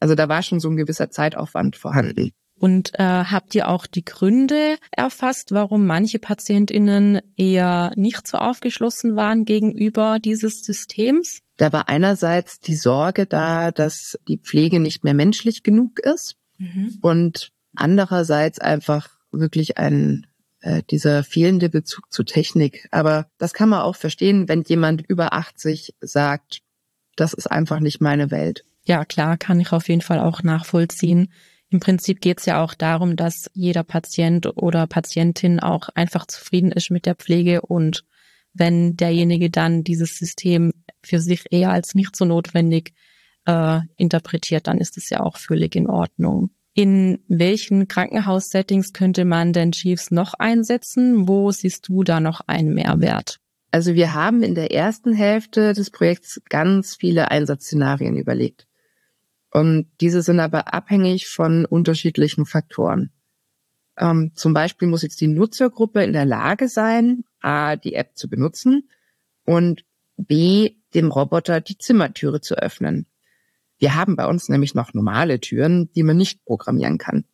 Also 0.00 0.14
da 0.14 0.28
war 0.28 0.42
schon 0.42 0.60
so 0.60 0.68
ein 0.68 0.76
gewisser 0.76 1.10
Zeitaufwand 1.10 1.76
vorhanden. 1.76 2.32
Und 2.58 2.98
äh, 2.98 3.02
habt 3.02 3.54
ihr 3.54 3.68
auch 3.68 3.86
die 3.86 4.04
Gründe 4.04 4.76
erfasst, 4.90 5.52
warum 5.52 5.86
manche 5.86 6.18
Patientinnen 6.18 7.20
eher 7.36 7.92
nicht 7.96 8.26
so 8.26 8.38
aufgeschlossen 8.38 9.14
waren 9.14 9.44
gegenüber 9.44 10.18
dieses 10.18 10.64
Systems? 10.64 11.40
Da 11.58 11.72
war 11.72 11.88
einerseits 11.88 12.58
die 12.60 12.76
Sorge 12.76 13.26
da, 13.26 13.72
dass 13.72 14.18
die 14.26 14.38
Pflege 14.38 14.80
nicht 14.80 15.04
mehr 15.04 15.14
menschlich 15.14 15.64
genug 15.64 15.98
ist 16.00 16.36
mhm. 16.56 16.98
und 17.02 17.52
andererseits 17.74 18.58
einfach 18.58 19.10
wirklich 19.32 19.76
ein 19.76 20.26
äh, 20.60 20.82
dieser 20.90 21.24
fehlende 21.24 21.68
Bezug 21.68 22.10
zu 22.10 22.24
Technik. 22.24 22.88
Aber 22.90 23.26
das 23.36 23.52
kann 23.52 23.68
man 23.68 23.82
auch 23.82 23.96
verstehen, 23.96 24.48
wenn 24.48 24.62
jemand 24.62 25.02
über 25.06 25.34
80 25.34 25.94
sagt, 26.00 26.60
das 27.16 27.32
ist 27.32 27.50
einfach 27.50 27.80
nicht 27.80 28.00
meine 28.00 28.30
Welt. 28.30 28.64
Ja, 28.84 29.04
klar, 29.04 29.36
kann 29.36 29.58
ich 29.60 29.72
auf 29.72 29.88
jeden 29.88 30.02
Fall 30.02 30.20
auch 30.20 30.42
nachvollziehen. 30.42 31.32
Im 31.68 31.80
Prinzip 31.80 32.20
geht 32.20 32.38
es 32.38 32.46
ja 32.46 32.62
auch 32.62 32.74
darum, 32.74 33.16
dass 33.16 33.50
jeder 33.52 33.82
Patient 33.82 34.46
oder 34.56 34.86
Patientin 34.86 35.58
auch 35.58 35.88
einfach 35.90 36.26
zufrieden 36.26 36.70
ist 36.70 36.90
mit 36.90 37.06
der 37.06 37.16
Pflege 37.16 37.62
und 37.62 38.04
wenn 38.54 38.96
derjenige 38.96 39.50
dann 39.50 39.84
dieses 39.84 40.16
System 40.16 40.72
für 41.02 41.20
sich 41.20 41.44
eher 41.50 41.70
als 41.70 41.94
nicht 41.94 42.16
so 42.16 42.24
notwendig 42.24 42.94
äh, 43.46 43.80
interpretiert, 43.96 44.66
dann 44.66 44.78
ist 44.78 44.96
es 44.96 45.10
ja 45.10 45.20
auch 45.20 45.36
völlig 45.36 45.76
in 45.76 45.88
Ordnung. 45.88 46.50
In 46.72 47.20
welchen 47.28 47.88
Krankenhaussettings 47.88 48.92
könnte 48.92 49.24
man 49.24 49.52
denn 49.52 49.72
Chiefs 49.72 50.10
noch 50.10 50.34
einsetzen? 50.34 51.26
Wo 51.26 51.50
siehst 51.50 51.88
du 51.88 52.02
da 52.02 52.20
noch 52.20 52.42
einen 52.46 52.74
Mehrwert? 52.74 53.40
Also 53.76 53.92
wir 53.92 54.14
haben 54.14 54.42
in 54.42 54.54
der 54.54 54.72
ersten 54.72 55.12
Hälfte 55.12 55.74
des 55.74 55.90
Projekts 55.90 56.40
ganz 56.48 56.96
viele 56.96 57.30
Einsatzszenarien 57.30 58.16
überlegt. 58.16 58.66
Und 59.50 59.90
diese 60.00 60.22
sind 60.22 60.40
aber 60.40 60.72
abhängig 60.72 61.28
von 61.28 61.66
unterschiedlichen 61.66 62.46
Faktoren. 62.46 63.10
Ähm, 63.98 64.32
zum 64.34 64.54
Beispiel 64.54 64.88
muss 64.88 65.02
jetzt 65.02 65.20
die 65.20 65.26
Nutzergruppe 65.26 66.02
in 66.02 66.14
der 66.14 66.24
Lage 66.24 66.70
sein, 66.70 67.24
A, 67.40 67.76
die 67.76 67.92
App 67.92 68.16
zu 68.16 68.30
benutzen 68.30 68.88
und 69.44 69.84
B, 70.16 70.76
dem 70.94 71.10
Roboter 71.10 71.60
die 71.60 71.76
Zimmertüre 71.76 72.40
zu 72.40 72.54
öffnen. 72.54 73.04
Wir 73.76 73.94
haben 73.94 74.16
bei 74.16 74.24
uns 74.24 74.48
nämlich 74.48 74.74
noch 74.74 74.94
normale 74.94 75.38
Türen, 75.38 75.92
die 75.92 76.02
man 76.02 76.16
nicht 76.16 76.42
programmieren 76.46 76.96
kann. 76.96 77.26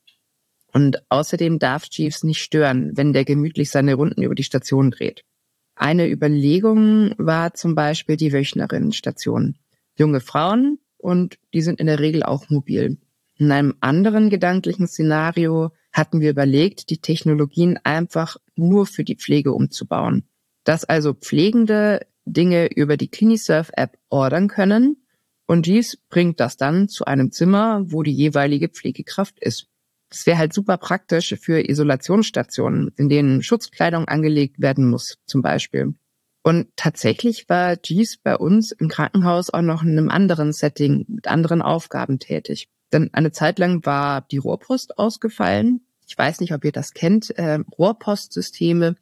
Und 0.72 1.04
außerdem 1.08 1.60
darf 1.60 1.84
Jeeves 1.88 2.24
nicht 2.24 2.42
stören, 2.42 2.96
wenn 2.96 3.12
der 3.12 3.24
gemütlich 3.24 3.70
seine 3.70 3.94
Runden 3.94 4.24
über 4.24 4.34
die 4.34 4.42
Station 4.42 4.90
dreht. 4.90 5.24
Eine 5.74 6.08
Überlegung 6.08 7.14
war 7.18 7.54
zum 7.54 7.74
Beispiel 7.74 8.16
die 8.16 8.32
Wöchnerinnenstation. 8.32 9.56
Junge 9.96 10.20
Frauen 10.20 10.78
und 10.98 11.38
die 11.52 11.62
sind 11.62 11.80
in 11.80 11.86
der 11.86 11.98
Regel 11.98 12.22
auch 12.22 12.50
mobil. 12.50 12.98
In 13.36 13.50
einem 13.50 13.74
anderen 13.80 14.30
gedanklichen 14.30 14.86
Szenario 14.86 15.72
hatten 15.92 16.20
wir 16.20 16.30
überlegt, 16.30 16.90
die 16.90 16.98
Technologien 16.98 17.78
einfach 17.82 18.36
nur 18.54 18.86
für 18.86 19.04
die 19.04 19.16
Pflege 19.16 19.52
umzubauen. 19.52 20.24
Dass 20.64 20.84
also 20.84 21.14
Pflegende 21.14 22.06
Dinge 22.24 22.66
über 22.66 22.96
die 22.96 23.08
Clinisurf-App 23.08 23.98
ordern 24.10 24.48
können 24.48 25.02
und 25.46 25.66
dies 25.66 25.98
bringt 26.08 26.40
das 26.40 26.56
dann 26.56 26.88
zu 26.88 27.04
einem 27.04 27.32
Zimmer, 27.32 27.82
wo 27.86 28.02
die 28.02 28.12
jeweilige 28.12 28.68
Pflegekraft 28.68 29.40
ist. 29.40 29.71
Das 30.12 30.26
wäre 30.26 30.36
halt 30.36 30.52
super 30.52 30.76
praktisch 30.76 31.34
für 31.40 31.66
Isolationsstationen, 31.66 32.92
in 32.96 33.08
denen 33.08 33.42
Schutzkleidung 33.42 34.06
angelegt 34.06 34.60
werden 34.60 34.90
muss, 34.90 35.16
zum 35.24 35.40
Beispiel. 35.40 35.94
Und 36.42 36.68
tatsächlich 36.76 37.48
war 37.48 37.78
Jeeves 37.82 38.18
bei 38.18 38.36
uns 38.36 38.72
im 38.72 38.88
Krankenhaus 38.88 39.48
auch 39.48 39.62
noch 39.62 39.82
in 39.82 39.92
einem 39.92 40.10
anderen 40.10 40.52
Setting 40.52 41.06
mit 41.08 41.28
anderen 41.28 41.62
Aufgaben 41.62 42.18
tätig. 42.18 42.68
Denn 42.92 43.08
eine 43.14 43.32
Zeit 43.32 43.58
lang 43.58 43.86
war 43.86 44.20
die 44.30 44.36
Rohrpost 44.36 44.98
ausgefallen. 44.98 45.80
Ich 46.06 46.18
weiß 46.18 46.40
nicht, 46.40 46.52
ob 46.52 46.62
ihr 46.62 46.72
das 46.72 46.92
kennt. 46.92 47.30
Äh, 47.38 47.60
Rohrpostsysteme 47.78 48.96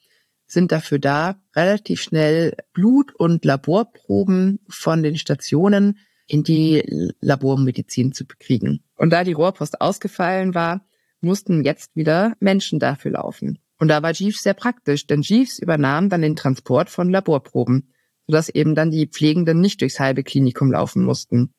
sind 0.46 0.70
dafür 0.70 1.00
da, 1.00 1.40
relativ 1.56 2.02
schnell 2.02 2.56
Blut- 2.72 3.16
und 3.16 3.44
Laborproben 3.44 4.60
von 4.68 5.02
den 5.02 5.16
Stationen 5.16 5.98
in 6.28 6.44
die 6.44 7.12
Labormedizin 7.20 8.12
zu 8.12 8.26
bekriegen. 8.26 8.84
Und 8.94 9.10
da 9.10 9.24
die 9.24 9.32
Rohrpost 9.32 9.80
ausgefallen 9.80 10.54
war, 10.54 10.86
mussten 11.20 11.64
jetzt 11.64 11.94
wieder 11.94 12.34
Menschen 12.40 12.78
dafür 12.78 13.12
laufen. 13.12 13.58
Und 13.78 13.88
da 13.88 14.02
war 14.02 14.12
Jeeves 14.12 14.42
sehr 14.42 14.54
praktisch, 14.54 15.06
denn 15.06 15.22
Jeeves 15.22 15.58
übernahm 15.58 16.08
dann 16.08 16.22
den 16.22 16.36
Transport 16.36 16.90
von 16.90 17.10
Laborproben, 17.10 17.92
sodass 18.26 18.48
eben 18.48 18.74
dann 18.74 18.90
die 18.90 19.06
Pflegenden 19.06 19.60
nicht 19.60 19.80
durchs 19.80 20.00
halbe 20.00 20.22
Klinikum 20.22 20.70
laufen 20.70 21.04
mussten. 21.04 21.54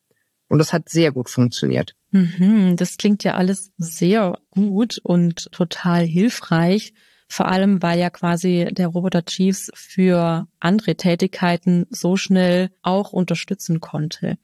Und 0.47 0.59
das 0.59 0.73
hat 0.73 0.89
sehr 0.89 1.11
gut 1.11 1.29
funktioniert. 1.29 1.95
Mhm, 2.11 2.75
das 2.75 2.97
klingt 2.97 3.23
ja 3.23 3.35
alles 3.35 3.71
sehr 3.77 4.37
gut 4.51 4.99
und 5.01 5.51
total 5.51 6.05
hilfreich. 6.05 6.93
Vor 7.27 7.47
allem, 7.47 7.81
weil 7.81 7.97
ja 7.97 8.09
quasi 8.09 8.67
der 8.71 8.87
Roboter 8.87 9.23
Chiefs 9.23 9.71
für 9.73 10.47
andere 10.59 10.95
Tätigkeiten 10.95 11.85
so 11.89 12.17
schnell 12.17 12.69
auch 12.81 13.13
unterstützen 13.13 13.79
konnte. 13.79 14.37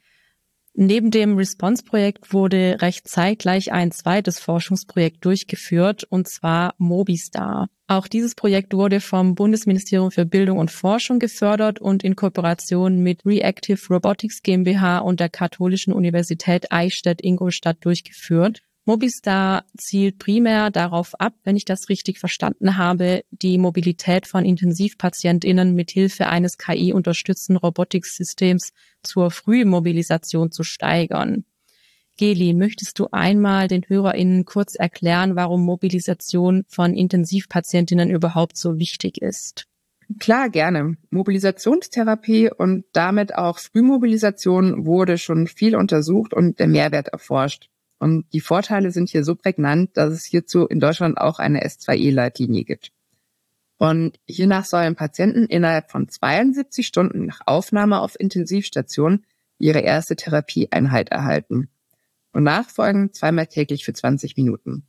Neben 0.79 1.10
dem 1.10 1.38
Response-Projekt 1.38 2.34
wurde 2.34 2.77
recht 2.81 3.07
zeitgleich 3.07 3.72
ein 3.72 3.91
zweites 3.91 4.39
Forschungsprojekt 4.39 5.25
durchgeführt, 5.25 6.03
und 6.03 6.27
zwar 6.27 6.75
Mobistar. 6.77 7.67
Auch 7.88 8.07
dieses 8.07 8.36
Projekt 8.36 8.75
wurde 8.75 9.01
vom 9.01 9.34
Bundesministerium 9.34 10.12
für 10.12 10.27
Bildung 10.27 10.60
und 10.60 10.69
Forschung 10.69 11.17
gefördert 11.17 11.79
und 11.79 12.03
in 12.03 12.15
Kooperation 12.15 13.01
mit 13.01 13.25
Reactive 13.25 13.79
Robotics 13.89 14.43
GmbH 14.43 15.00
und 15.00 15.19
der 15.19 15.29
Katholischen 15.29 15.93
Universität 15.93 16.72
Eichstätt-Ingolstadt 16.72 17.77
durchgeführt. 17.84 18.62
Mobistar 18.88 19.65
zielt 19.77 20.17
primär 20.17 20.72
darauf 20.72 21.13
ab, 21.20 21.34
wenn 21.44 21.58
ich 21.58 21.65
das 21.65 21.89
richtig 21.89 22.20
verstanden 22.20 22.77
habe, 22.77 23.25
die 23.32 23.58
Mobilität 23.58 24.27
von 24.27 24.46
Intensivpatientinnen 24.46 25.75
mit 25.75 25.91
Hilfe 25.91 26.27
eines 26.27 26.58
KI-unterstützten 26.58 27.58
Robotiksystems 27.58 28.72
zur 29.03 29.29
Frühmobilisation 29.29 30.51
zu 30.51 30.63
steigern. 30.63 31.44
Geli, 32.15 32.53
möchtest 32.53 32.98
du 32.98 33.10
einmal 33.12 33.67
den 33.67 33.84
HörerInnen 33.86 34.46
kurz 34.46 34.75
erklären, 34.75 35.36
warum 35.36 35.65
Mobilisation 35.65 36.63
von 36.70 36.94
Intensivpatientinnen 36.94 38.10
überhaupt 38.10 38.56
so 38.56 38.79
wichtig 38.79 39.22
ist? 39.22 39.65
Klar, 40.17 40.50
gerne. 40.50 40.96
Mobilisationstherapie 41.10 42.51
und 42.58 42.86
damit 42.94 43.36
auch 43.36 43.60
Frühmobilisation 43.60 44.86
wurde 44.86 45.17
schon 45.17 45.48
viel 45.48 45.75
untersucht 45.75 46.34
und 46.34 46.58
der 46.60 46.67
Mehrwert 46.67 47.10
erforscht. 47.10 47.70
Und 47.99 48.25
die 48.33 48.41
Vorteile 48.41 48.91
sind 48.91 49.09
hier 49.09 49.23
so 49.23 49.35
prägnant, 49.35 49.97
dass 49.97 50.13
es 50.13 50.23
hierzu 50.23 50.65
in 50.67 50.79
Deutschland 50.79 51.17
auch 51.17 51.39
eine 51.39 51.65
S2E-Leitlinie 51.65 52.63
gibt. 52.63 52.91
Und 53.77 54.19
hiernach 54.25 54.65
sollen 54.65 54.95
Patienten 54.95 55.45
innerhalb 55.45 55.91
von 55.91 56.10
72 56.10 56.86
Stunden 56.86 57.25
nach 57.25 57.41
Aufnahme 57.45 58.01
auf 58.01 58.19
Intensivstation 58.19 59.25
ihre 59.60 59.79
erste 59.79 60.15
Therapieeinheit 60.15 61.10
erhalten. 61.10 61.69
Und 62.33 62.43
nachfolgend 62.43 63.15
zweimal 63.15 63.47
täglich 63.47 63.86
für 63.86 63.93
20 63.93 64.36
Minuten. 64.36 64.86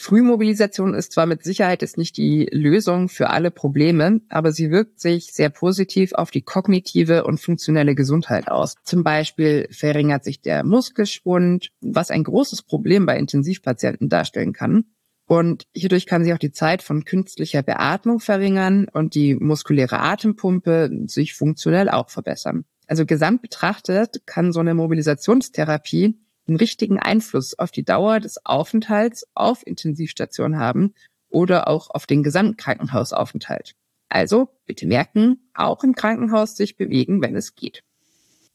Frühmobilisation 0.00 0.94
ist 0.94 1.12
zwar 1.12 1.26
mit 1.26 1.44
Sicherheit 1.44 1.82
ist 1.82 1.98
nicht 1.98 2.16
die 2.16 2.48
Lösung 2.50 3.10
für 3.10 3.28
alle 3.28 3.50
Probleme, 3.50 4.22
aber 4.30 4.50
sie 4.50 4.70
wirkt 4.70 4.98
sich 4.98 5.34
sehr 5.34 5.50
positiv 5.50 6.14
auf 6.14 6.30
die 6.30 6.40
kognitive 6.40 7.24
und 7.24 7.38
funktionelle 7.38 7.94
Gesundheit 7.94 8.48
aus. 8.48 8.76
Zum 8.82 9.04
Beispiel 9.04 9.68
verringert 9.70 10.24
sich 10.24 10.40
der 10.40 10.64
Muskelschwund, 10.64 11.68
was 11.82 12.10
ein 12.10 12.24
großes 12.24 12.62
Problem 12.62 13.04
bei 13.04 13.18
Intensivpatienten 13.18 14.08
darstellen 14.08 14.54
kann. 14.54 14.84
Und 15.26 15.64
hierdurch 15.74 16.06
kann 16.06 16.24
sich 16.24 16.32
auch 16.32 16.38
die 16.38 16.52
Zeit 16.52 16.82
von 16.82 17.04
künstlicher 17.04 17.62
Beatmung 17.62 18.20
verringern 18.20 18.86
und 18.90 19.14
die 19.14 19.34
muskuläre 19.34 20.00
Atempumpe 20.00 20.90
sich 21.08 21.34
funktionell 21.34 21.90
auch 21.90 22.08
verbessern. 22.08 22.64
Also 22.86 23.04
gesamt 23.04 23.42
betrachtet 23.42 24.22
kann 24.24 24.54
so 24.54 24.60
eine 24.60 24.72
Mobilisationstherapie 24.72 26.18
einen 26.50 26.58
richtigen 26.58 26.98
Einfluss 26.98 27.58
auf 27.58 27.70
die 27.70 27.84
Dauer 27.84 28.20
des 28.20 28.44
Aufenthalts 28.44 29.24
auf 29.34 29.66
Intensivstation 29.66 30.58
haben 30.58 30.94
oder 31.30 31.68
auch 31.68 31.90
auf 31.90 32.06
den 32.06 32.22
gesamten 32.22 32.56
Krankenhausaufenthalt. 32.56 33.74
Also 34.08 34.48
bitte 34.66 34.86
merken, 34.86 35.50
auch 35.54 35.84
im 35.84 35.94
Krankenhaus 35.94 36.56
sich 36.56 36.76
bewegen, 36.76 37.22
wenn 37.22 37.36
es 37.36 37.54
geht. 37.54 37.82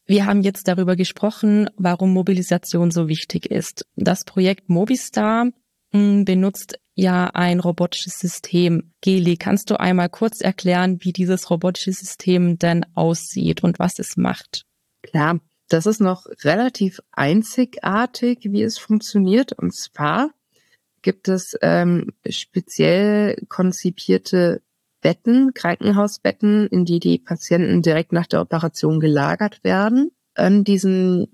Wir 0.05 0.25
haben 0.27 0.41
jetzt 0.41 0.67
darüber 0.67 0.95
gesprochen, 0.95 1.69
warum 1.77 2.13
Mobilisation 2.13 2.91
so 2.91 3.08
wichtig 3.08 3.49
ist. 3.49 3.88
Das 3.95 4.23
Projekt 4.23 4.69
Mobistar 4.69 5.49
hm, 5.91 6.25
benutzt 6.25 6.77
ja 6.93 7.31
ein 7.34 7.60
robotisches 7.60 8.19
System. 8.19 8.93
Geli, 9.01 9.38
kannst 9.38 9.71
du 9.71 9.79
einmal 9.79 10.10
kurz 10.10 10.41
erklären, 10.41 10.97
wie 11.01 11.13
dieses 11.13 11.49
robotische 11.49 11.93
System 11.93 12.60
denn 12.60 12.86
aussieht 12.93 13.63
und 13.63 13.79
was 13.79 13.97
es 13.97 14.15
macht? 14.15 14.65
Klar, 15.01 15.39
das 15.67 15.86
ist 15.86 16.01
noch 16.01 16.25
relativ 16.43 17.01
einzigartig, 17.12 18.39
wie 18.43 18.63
es 18.63 18.78
funktioniert. 18.78 19.54
Und 19.54 19.73
zwar 19.73 20.32
gibt 21.01 21.28
es 21.28 21.58
ähm, 21.62 22.12
speziell 22.28 23.38
konzipierte 23.47 24.62
Betten, 25.01 25.54
Krankenhausbetten, 25.54 26.67
in 26.67 26.86
die 26.86 26.99
die 26.99 27.19
Patienten 27.19 27.82
direkt 27.82 28.12
nach 28.12 28.28
der 28.28 28.41
Operation 28.41 28.99
gelagert 28.99 29.63
werden. 29.63 30.12
An 30.34 30.63
diesem 30.63 31.28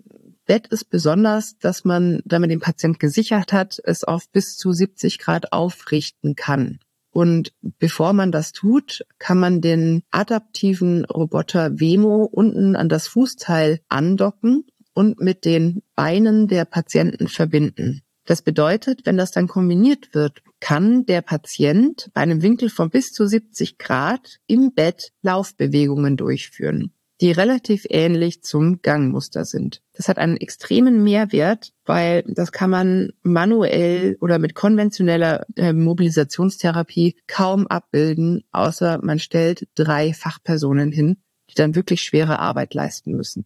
Bett 0.46 0.68
ist 0.68 0.90
besonders, 0.90 1.58
dass 1.58 1.86
man, 1.86 2.22
man 2.30 2.50
den 2.50 2.60
Patient 2.60 3.00
gesichert 3.00 3.54
hat, 3.54 3.80
es 3.84 4.04
auf 4.04 4.30
bis 4.30 4.58
zu 4.58 4.74
70 4.74 5.20
Grad 5.20 5.54
aufrichten 5.54 6.36
kann. 6.36 6.80
Und 7.12 7.54
bevor 7.62 8.14
man 8.14 8.32
das 8.32 8.54
tut, 8.54 9.06
kann 9.20 9.38
man 9.38 9.62
den 9.62 10.04
adaptiven 10.12 11.06
Roboter 11.06 11.80
Wemo 11.80 12.24
unten 12.24 12.76
an 12.76 12.90
das 12.90 13.08
Fußteil 13.08 13.82
andocken 13.90 14.66
und 14.94 15.20
mit 15.20 15.46
den 15.46 15.84
Beinen 15.96 16.48
der 16.48 16.66
Patienten 16.66 17.28
verbinden. 17.28 18.02
Das 18.26 18.42
bedeutet, 18.42 19.06
wenn 19.06 19.18
das 19.18 19.32
dann 19.32 19.48
kombiniert 19.48 20.14
wird, 20.14 20.42
kann 20.60 21.06
der 21.06 21.22
Patient 21.22 22.10
bei 22.14 22.22
einem 22.22 22.42
Winkel 22.42 22.70
von 22.70 22.90
bis 22.90 23.12
zu 23.12 23.28
70 23.28 23.78
Grad 23.78 24.40
im 24.48 24.74
Bett 24.74 25.12
Laufbewegungen 25.22 26.18
durchführen 26.18 26.94
die 27.22 27.32
relativ 27.32 27.86
ähnlich 27.90 28.42
zum 28.42 28.82
Gangmuster 28.82 29.46
sind. 29.46 29.82
Das 30.02 30.08
hat 30.08 30.18
einen 30.18 30.38
extremen 30.38 31.04
Mehrwert, 31.04 31.74
weil 31.86 32.24
das 32.26 32.52
kann 32.52 32.72
man 32.72 33.12
manuell 33.22 34.18
oder 34.20 34.40
mit 34.40 34.56
konventioneller 34.56 35.46
äh, 35.56 35.74
Mobilisationstherapie 35.74 37.18
kaum 37.28 37.68
abbilden, 37.68 38.44
außer 38.52 39.00
man 39.04 39.20
stellt 39.20 39.68
drei 39.76 40.16
Fachpersonen 40.16 40.92
hin, 40.92 41.18
die 41.52 41.54
dann 41.54 41.76
wirklich 41.76 42.02
schwere 42.02 42.40
Arbeit 42.40 42.74
leisten 42.74 43.12
müssen. 43.12 43.46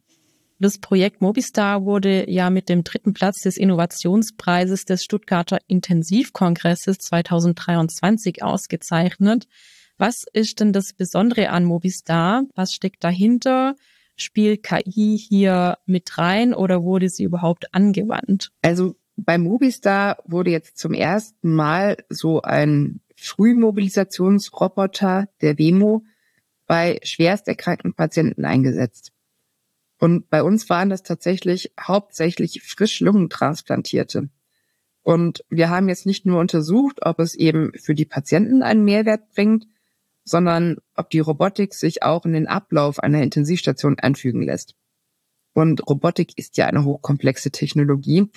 Das 0.58 0.78
Projekt 0.78 1.20
Mobistar 1.20 1.84
wurde 1.84 2.24
ja 2.30 2.48
mit 2.48 2.70
dem 2.70 2.84
dritten 2.84 3.12
Platz 3.12 3.42
des 3.42 3.58
Innovationspreises 3.58 4.86
des 4.86 5.04
Stuttgarter 5.04 5.58
Intensivkongresses 5.66 6.96
2023 6.96 8.42
ausgezeichnet. 8.42 9.46
Was 9.98 10.24
ist 10.32 10.60
denn 10.60 10.72
das 10.72 10.94
Besondere 10.94 11.50
an 11.50 11.66
Movistar? 11.66 12.44
Was 12.54 12.72
steckt 12.72 13.04
dahinter? 13.04 13.74
Spielt 14.16 14.62
KI 14.62 15.18
hier 15.18 15.78
mit 15.86 16.18
rein 16.18 16.54
oder 16.54 16.82
wurde 16.82 17.08
sie 17.08 17.24
überhaupt 17.24 17.74
angewandt? 17.74 18.50
Also 18.62 18.96
bei 19.16 19.38
Movistar 19.38 20.18
wurde 20.24 20.50
jetzt 20.50 20.78
zum 20.78 20.92
ersten 20.92 21.54
Mal 21.54 21.96
so 22.08 22.42
ein 22.42 23.00
Frühmobilisationsroboter, 23.16 25.28
der 25.40 25.58
Wemo, 25.58 26.04
bei 26.66 27.00
schwerst 27.02 27.48
erkrankten 27.48 27.94
Patienten 27.94 28.44
eingesetzt. 28.44 29.12
Und 29.98 30.28
bei 30.28 30.42
uns 30.42 30.68
waren 30.68 30.90
das 30.90 31.02
tatsächlich 31.02 31.72
hauptsächlich 31.80 32.62
Frischlungentransplantierte. 32.62 34.28
Und 35.02 35.44
wir 35.48 35.70
haben 35.70 35.88
jetzt 35.88 36.04
nicht 36.04 36.26
nur 36.26 36.40
untersucht, 36.40 36.98
ob 37.02 37.20
es 37.20 37.34
eben 37.34 37.72
für 37.78 37.94
die 37.94 38.04
Patienten 38.04 38.62
einen 38.62 38.84
Mehrwert 38.84 39.30
bringt, 39.30 39.66
sondern 40.26 40.76
ob 40.94 41.08
die 41.08 41.20
Robotik 41.20 41.72
sich 41.72 42.02
auch 42.02 42.26
in 42.26 42.32
den 42.34 42.48
Ablauf 42.48 42.98
einer 42.98 43.22
Intensivstation 43.22 43.98
einfügen 43.98 44.42
lässt. 44.42 44.74
Und 45.54 45.88
Robotik 45.88 46.36
ist 46.36 46.58
ja 46.58 46.66
eine 46.66 46.84
hochkomplexe 46.84 47.50
Technologie, 47.50 48.30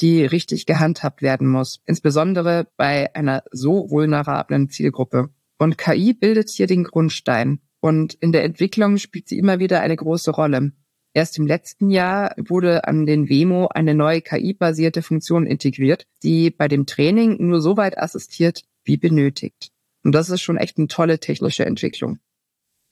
die 0.00 0.24
richtig 0.24 0.64
gehandhabt 0.64 1.20
werden 1.20 1.46
muss, 1.48 1.82
insbesondere 1.84 2.68
bei 2.78 3.14
einer 3.14 3.42
so 3.50 3.90
vulnerablen 3.90 4.70
Zielgruppe. 4.70 5.28
Und 5.58 5.76
KI 5.76 6.14
bildet 6.14 6.48
hier 6.48 6.66
den 6.66 6.84
Grundstein. 6.84 7.60
Und 7.80 8.14
in 8.14 8.32
der 8.32 8.44
Entwicklung 8.44 8.96
spielt 8.96 9.28
sie 9.28 9.38
immer 9.38 9.58
wieder 9.58 9.82
eine 9.82 9.96
große 9.96 10.30
Rolle. 10.30 10.72
Erst 11.12 11.36
im 11.38 11.46
letzten 11.46 11.90
Jahr 11.90 12.34
wurde 12.38 12.88
an 12.88 13.06
den 13.06 13.28
Wemo 13.28 13.68
eine 13.68 13.94
neue 13.94 14.22
KI-basierte 14.22 15.02
Funktion 15.02 15.46
integriert, 15.46 16.06
die 16.22 16.50
bei 16.50 16.66
dem 16.66 16.86
Training 16.86 17.36
nur 17.46 17.60
so 17.60 17.76
weit 17.76 17.98
assistiert, 17.98 18.62
wie 18.84 18.96
benötigt. 18.96 19.73
Und 20.04 20.12
das 20.12 20.30
ist 20.30 20.42
schon 20.42 20.58
echt 20.58 20.78
eine 20.78 20.86
tolle 20.86 21.18
technische 21.18 21.64
Entwicklung. 21.64 22.18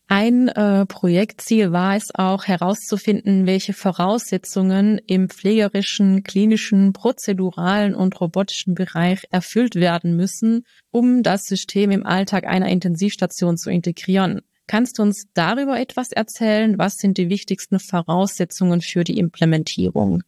Ein 0.09 0.49
äh, 0.49 0.85
Projektziel 0.85 1.73
war 1.73 1.97
es 1.97 2.15
auch 2.15 2.45
herauszufinden, 2.45 3.47
welche 3.47 3.73
Voraussetzungen 3.73 4.99
im 5.07 5.29
pflegerischen, 5.31 6.23
klinischen, 6.23 6.93
prozeduralen 6.93 7.95
und 7.95 8.21
robotischen 8.21 8.75
Bereich 8.75 9.25
erfüllt 9.31 9.75
werden 9.75 10.17
müssen, 10.17 10.65
um 10.91 11.23
das 11.23 11.45
System 11.45 11.91
im 11.91 12.05
Alltag 12.05 12.47
einer 12.47 12.69
Intensivstation 12.69 13.57
zu 13.57 13.71
integrieren. 13.71 14.43
Kannst 14.67 14.99
du 14.99 15.03
uns 15.03 15.25
darüber 15.35 15.79
etwas 15.81 16.13
erzählen? 16.13 16.79
Was 16.79 16.97
sind 16.97 17.17
die 17.17 17.31
wichtigsten 17.31 17.79
Voraussetzungen 17.79 18.81
für 18.81 19.05
die 19.05 19.19
Implementierung? 19.19 20.23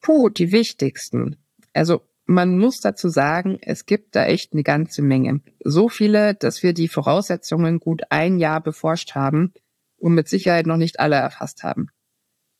Puh, 0.00 0.28
die 0.28 0.52
wichtigsten. 0.52 1.36
Also 1.72 2.00
man 2.26 2.58
muss 2.58 2.80
dazu 2.80 3.08
sagen, 3.08 3.58
es 3.62 3.86
gibt 3.86 4.16
da 4.16 4.26
echt 4.26 4.52
eine 4.52 4.64
ganze 4.64 5.00
Menge. 5.00 5.40
So 5.64 5.88
viele, 5.88 6.34
dass 6.34 6.62
wir 6.62 6.74
die 6.74 6.88
Voraussetzungen 6.88 7.78
gut 7.78 8.02
ein 8.10 8.38
Jahr 8.38 8.60
beforscht 8.60 9.14
haben 9.14 9.52
und 9.96 10.14
mit 10.14 10.28
Sicherheit 10.28 10.66
noch 10.66 10.76
nicht 10.76 11.00
alle 11.00 11.16
erfasst 11.16 11.62
haben. 11.62 11.88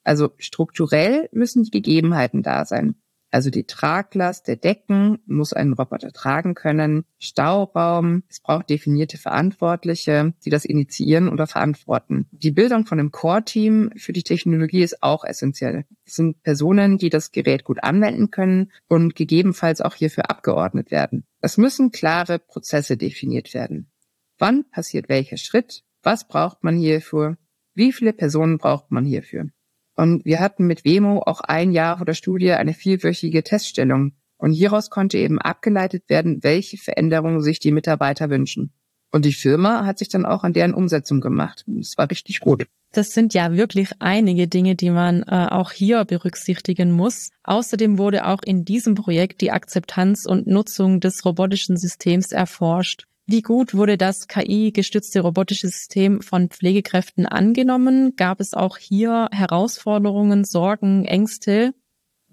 Also 0.05 0.31
strukturell 0.39 1.29
müssen 1.33 1.65
die 1.65 1.71
Gegebenheiten 1.71 2.43
da 2.43 2.65
sein. 2.65 2.95
Also 3.31 3.51
die 3.51 3.65
Traglast 3.65 4.47
der 4.49 4.57
Decken 4.57 5.19
muss 5.27 5.53
ein 5.53 5.73
Roboter 5.73 6.13
tragen 6.13 6.55
können, 6.55 7.05
Stauraum, 7.19 8.23
es 8.29 8.41
braucht 8.41 8.71
definierte 8.71 9.19
Verantwortliche, 9.19 10.33
die 10.45 10.51
das 10.51 10.65
initiieren 10.65 11.29
oder 11.29 11.47
verantworten. 11.47 12.29
Die 12.31 12.53
Bildung 12.53 12.87
von 12.87 13.01
einem 13.01 13.11
Core-Team 13.11 13.91
für 13.97 14.13
die 14.13 14.23
Technologie 14.23 14.83
ist 14.83 15.03
auch 15.03 15.25
essentiell. 15.25 15.85
Es 16.05 16.15
sind 16.15 16.43
Personen, 16.43 16.99
die 16.99 17.11
das 17.11 17.33
Gerät 17.33 17.65
gut 17.65 17.83
anwenden 17.83 18.31
können 18.31 18.73
und 18.89 19.17
gegebenenfalls 19.17 19.81
auch 19.81 19.95
hierfür 19.95 20.31
abgeordnet 20.31 20.91
werden. 20.91 21.25
Es 21.41 21.59
müssen 21.59 21.91
klare 21.91 22.39
Prozesse 22.39 22.97
definiert 22.97 23.55
werden. 23.55 23.91
Wann 24.39 24.69
passiert 24.71 25.09
welcher 25.09 25.37
Schritt? 25.37 25.83
Was 26.03 26.29
braucht 26.29 26.63
man 26.63 26.77
hierfür? 26.77 27.37
Wie 27.75 27.93
viele 27.93 28.13
Personen 28.13 28.59
braucht 28.59 28.91
man 28.91 29.05
hierfür? 29.05 29.51
Und 29.97 30.25
wir 30.25 30.41
hatten 30.41 30.67
mit 30.67 30.85
Wemo 30.85 31.23
auch 31.25 31.41
ein 31.41 31.73
Jahr 31.73 31.97
vor 31.97 32.07
der 32.07 32.15
Studie 32.15 32.53
eine 32.53 32.75
vielwöchige 32.75 33.43
Teststellung. 33.43 34.13
Und 34.39 34.53
hieraus 34.53 34.91
konnte 34.91 35.17
eben 35.17 35.41
abgeleitet 35.41 36.05
werden, 36.09 36.43
welche 36.43 36.77
Veränderungen 36.77 37.41
sich 37.41 37.59
die 37.59 37.73
Mitarbeiter 37.73 38.29
wünschen. 38.29 38.73
Und 39.11 39.25
die 39.25 39.33
Firma 39.33 39.87
hat 39.87 39.99
sich 39.99 40.09
dann 40.09 40.27
auch 40.27 40.45
an 40.45 40.53
deren 40.53 40.75
Umsetzung 40.75 41.23
gemacht. 41.23 41.65
Das 41.67 41.97
war 41.97 42.11
richtig 42.11 42.41
gut. 42.41 42.67
Das 42.93 43.13
sind 43.13 43.33
ja 43.33 43.53
wirklich 43.53 43.91
einige 43.99 44.47
Dinge, 44.47 44.75
die 44.75 44.91
man 44.91 45.23
äh, 45.23 45.49
auch 45.51 45.73
hier 45.73 46.05
berücksichtigen 46.05 46.93
muss. 46.93 47.31
Außerdem 47.45 47.99
wurde 47.99 48.27
auch 48.27 48.43
in 48.45 48.65
diesem 48.65 48.95
Projekt 48.95 49.41
die 49.41 49.53
Akzeptanz 49.53 50.27
und 50.27 50.47
Nutzung 50.47 51.01
des 51.01 51.25
robotischen 51.25 51.77
Systems 51.77 52.33
erforscht. 52.33 53.07
Wie 53.29 53.43
gut 53.43 53.75
wurde 53.75 53.99
das 53.99 54.29
KI-gestützte 54.29 55.19
robotische 55.19 55.67
System 55.67 56.23
von 56.23 56.49
Pflegekräften 56.49 57.27
angenommen? 57.27 58.15
Gab 58.15 58.39
es 58.39 58.55
auch 58.55 58.79
hier 58.79 59.29
Herausforderungen, 59.33 60.45
Sorgen, 60.45 61.05
Ängste? 61.05 61.75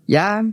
Ja, 0.06 0.44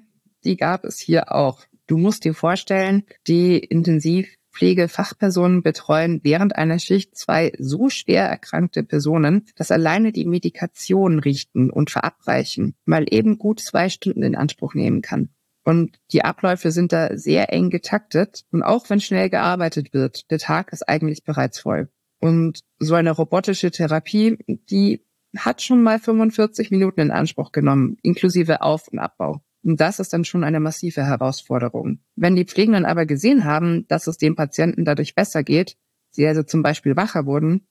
die 0.44 0.56
gab 0.56 0.86
es 0.86 0.98
hier 0.98 1.34
auch. 1.34 1.60
Du 1.86 1.98
musst 1.98 2.24
dir 2.24 2.32
vorstellen, 2.32 3.02
die 3.26 3.58
Intensivpflegefachpersonen 3.58 5.62
betreuen 5.62 6.20
während 6.22 6.56
einer 6.56 6.78
Schicht 6.78 7.18
zwei 7.18 7.52
so 7.58 7.90
schwer 7.90 8.24
erkrankte 8.24 8.82
Personen, 8.82 9.44
dass 9.56 9.70
alleine 9.70 10.10
die 10.10 10.24
Medikation 10.24 11.18
richten 11.18 11.68
und 11.68 11.90
verabreichen 11.90 12.76
mal 12.86 13.04
eben 13.10 13.36
gut 13.36 13.60
zwei 13.60 13.90
Stunden 13.90 14.22
in 14.22 14.36
Anspruch 14.36 14.72
nehmen 14.72 15.02
kann. 15.02 15.28
Und 15.64 15.98
die 16.12 16.24
Abläufe 16.24 16.70
sind 16.70 16.92
da 16.92 17.16
sehr 17.16 17.52
eng 17.52 17.70
getaktet. 17.70 18.44
Und 18.50 18.62
auch 18.62 18.88
wenn 18.88 19.00
schnell 19.00 19.28
gearbeitet 19.30 19.92
wird, 19.92 20.30
der 20.30 20.38
Tag 20.38 20.72
ist 20.72 20.88
eigentlich 20.88 21.24
bereits 21.24 21.60
voll. 21.60 21.90
Und 22.18 22.60
so 22.78 22.94
eine 22.94 23.10
robotische 23.10 23.70
Therapie, 23.70 24.38
die 24.70 25.04
hat 25.36 25.62
schon 25.62 25.82
mal 25.82 25.98
45 25.98 26.70
Minuten 26.70 27.00
in 27.00 27.10
Anspruch 27.10 27.52
genommen, 27.52 27.96
inklusive 28.02 28.62
Auf- 28.62 28.88
und 28.88 28.98
Abbau. 28.98 29.42
Und 29.62 29.80
das 29.80 30.00
ist 30.00 30.12
dann 30.12 30.24
schon 30.24 30.44
eine 30.44 30.60
massive 30.60 31.04
Herausforderung. 31.04 32.00
Wenn 32.16 32.36
die 32.36 32.46
Pflegenden 32.46 32.86
aber 32.86 33.06
gesehen 33.06 33.44
haben, 33.44 33.86
dass 33.88 34.06
es 34.06 34.16
dem 34.16 34.34
Patienten 34.34 34.84
dadurch 34.84 35.14
besser 35.14 35.42
geht, 35.42 35.76
sie 36.10 36.26
also 36.26 36.42
zum 36.42 36.62
Beispiel 36.62 36.96
wacher 36.96 37.26
wurden, 37.26 37.66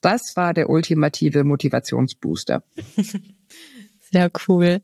das 0.00 0.36
war 0.36 0.52
der 0.52 0.68
ultimative 0.68 1.44
Motivationsbooster. 1.44 2.64
Sehr 4.12 4.30
cool. 4.46 4.82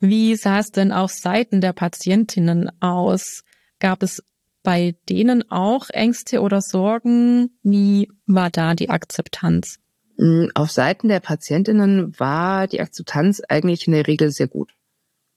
Wie 0.00 0.36
sah 0.36 0.60
es 0.60 0.70
denn 0.70 0.92
auf 0.92 1.10
Seiten 1.10 1.60
der 1.60 1.72
Patientinnen 1.72 2.70
aus? 2.80 3.42
Gab 3.80 4.02
es 4.02 4.22
bei 4.62 4.94
denen 5.08 5.50
auch 5.50 5.90
Ängste 5.90 6.40
oder 6.40 6.60
Sorgen? 6.60 7.50
Wie 7.62 8.08
war 8.26 8.50
da 8.50 8.74
die 8.74 8.90
Akzeptanz? 8.90 9.78
Mm, 10.16 10.46
auf 10.54 10.70
Seiten 10.70 11.08
der 11.08 11.20
Patientinnen 11.20 12.18
war 12.18 12.66
die 12.66 12.80
Akzeptanz 12.80 13.40
eigentlich 13.48 13.86
in 13.86 13.92
der 13.92 14.06
Regel 14.06 14.30
sehr 14.30 14.48
gut, 14.48 14.72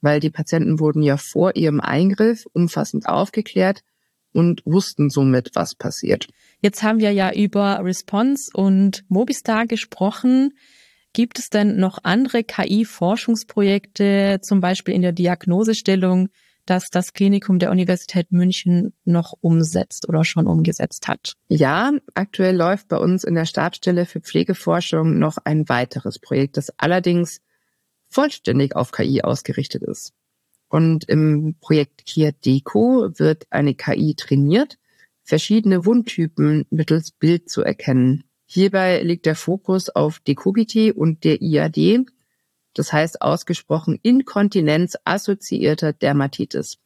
weil 0.02 0.20
die 0.20 0.30
Patienten 0.30 0.80
wurden 0.80 1.02
ja 1.02 1.18
vor 1.18 1.56
ihrem 1.56 1.80
Eingriff 1.80 2.46
umfassend 2.54 3.08
aufgeklärt 3.08 3.84
und 4.34 4.62
wussten 4.66 5.10
somit, 5.10 5.52
was 5.56 5.76
passiert. 5.76 6.28
Jetzt 6.62 6.84
haben 6.84 7.00
wir 7.00 7.12
ja 7.12 7.34
über 7.34 7.84
Response 7.84 8.52
und 8.54 9.04
Mobistar 9.10 9.66
gesprochen. 9.66 10.54
Gibt 11.14 11.40
es 11.40 11.50
denn 11.50 11.78
noch 11.78 12.00
andere 12.04 12.44
KI-Forschungsprojekte, 12.44 14.40
zum 14.42 14.62
Beispiel 14.62 14.94
in 14.94 15.02
der 15.02 15.12
Diagnosestellung, 15.12 16.30
dass 16.66 16.90
das 16.90 17.14
Klinikum 17.14 17.60
der 17.60 17.72
Universität 17.72 18.32
München 18.32 18.94
noch 19.04 19.34
umsetzt 19.42 20.08
oder 20.08 20.24
schon 20.24 20.48
umgesetzt 20.48 21.08
hat? 21.08 21.34
Ja, 21.50 21.92
aktuell 22.14 22.56
läuft 22.56 22.88
bei 22.88 22.98
uns 22.98 23.24
in 23.24 23.36
der 23.36 23.46
Stabsstelle 23.46 24.06
für 24.06 24.22
Pflegeforschung 24.22 25.18
noch 25.20 25.38
ein 25.44 25.68
weiteres 25.68 26.20
Projekt, 26.20 26.58
das 26.58 26.72
allerdings 26.78 27.42
vollständig 28.08 28.76
auf 28.76 28.92
KI 28.92 29.22
ausgerichtet 29.22 29.84
ist. 29.84 30.14
Und 30.70 31.04
im 31.10 31.56
Projekt 31.60 32.06
Kia 32.06 32.32
Deco 32.32 33.10
wird 33.18 33.48
eine 33.50 33.74
KI 33.76 34.16
trainiert, 34.16 34.78
verschiedene 35.24 35.86
Wundtypen 35.86 36.66
mittels 36.70 37.12
Bild 37.12 37.50
zu 37.50 37.62
erkennen. 37.62 38.24
Hierbei 38.54 39.02
liegt 39.02 39.28
der 39.28 39.36
Fokus 39.36 39.88
auf 39.88 40.20
Dekubiti 40.20 40.92
und 40.92 41.24
der 41.24 41.42
IAD, 41.42 42.06
das 42.74 42.92
heißt 42.92 43.22
ausgesprochen 43.22 43.98
Inkontinenz 44.04 44.98
assoziierter 45.06 45.94
Dermatitis. 45.94 46.78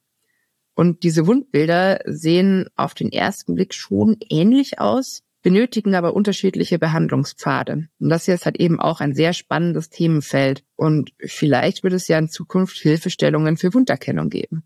Und 0.75 1.01
diese 1.01 1.25
Wundbilder 1.25 2.01
sehen 2.05 2.67
auf 2.75 2.93
den 2.93 3.11
ersten 3.11 3.55
Blick 3.55 3.73
schon 3.73 4.17
ähnlich 4.29 4.77
aus, 4.77 5.23
benötigen 5.41 5.95
aber 5.95 6.13
unterschiedliche 6.13 6.77
Behandlungspfade. 6.77 7.87
Und 7.99 8.09
das 8.09 8.25
hier 8.25 8.35
ist 8.35 8.45
halt 8.45 8.59
eben 8.59 8.79
auch 8.79 8.99
ein 8.99 9.15
sehr 9.15 9.33
spannendes 9.33 9.89
Themenfeld. 9.89 10.63
Und 10.75 11.13
vielleicht 11.19 11.81
wird 11.81 11.93
es 11.93 12.07
ja 12.07 12.19
in 12.19 12.29
Zukunft 12.29 12.77
Hilfestellungen 12.77 13.57
für 13.57 13.73
Wunderkennung 13.73 14.29
geben. 14.29 14.61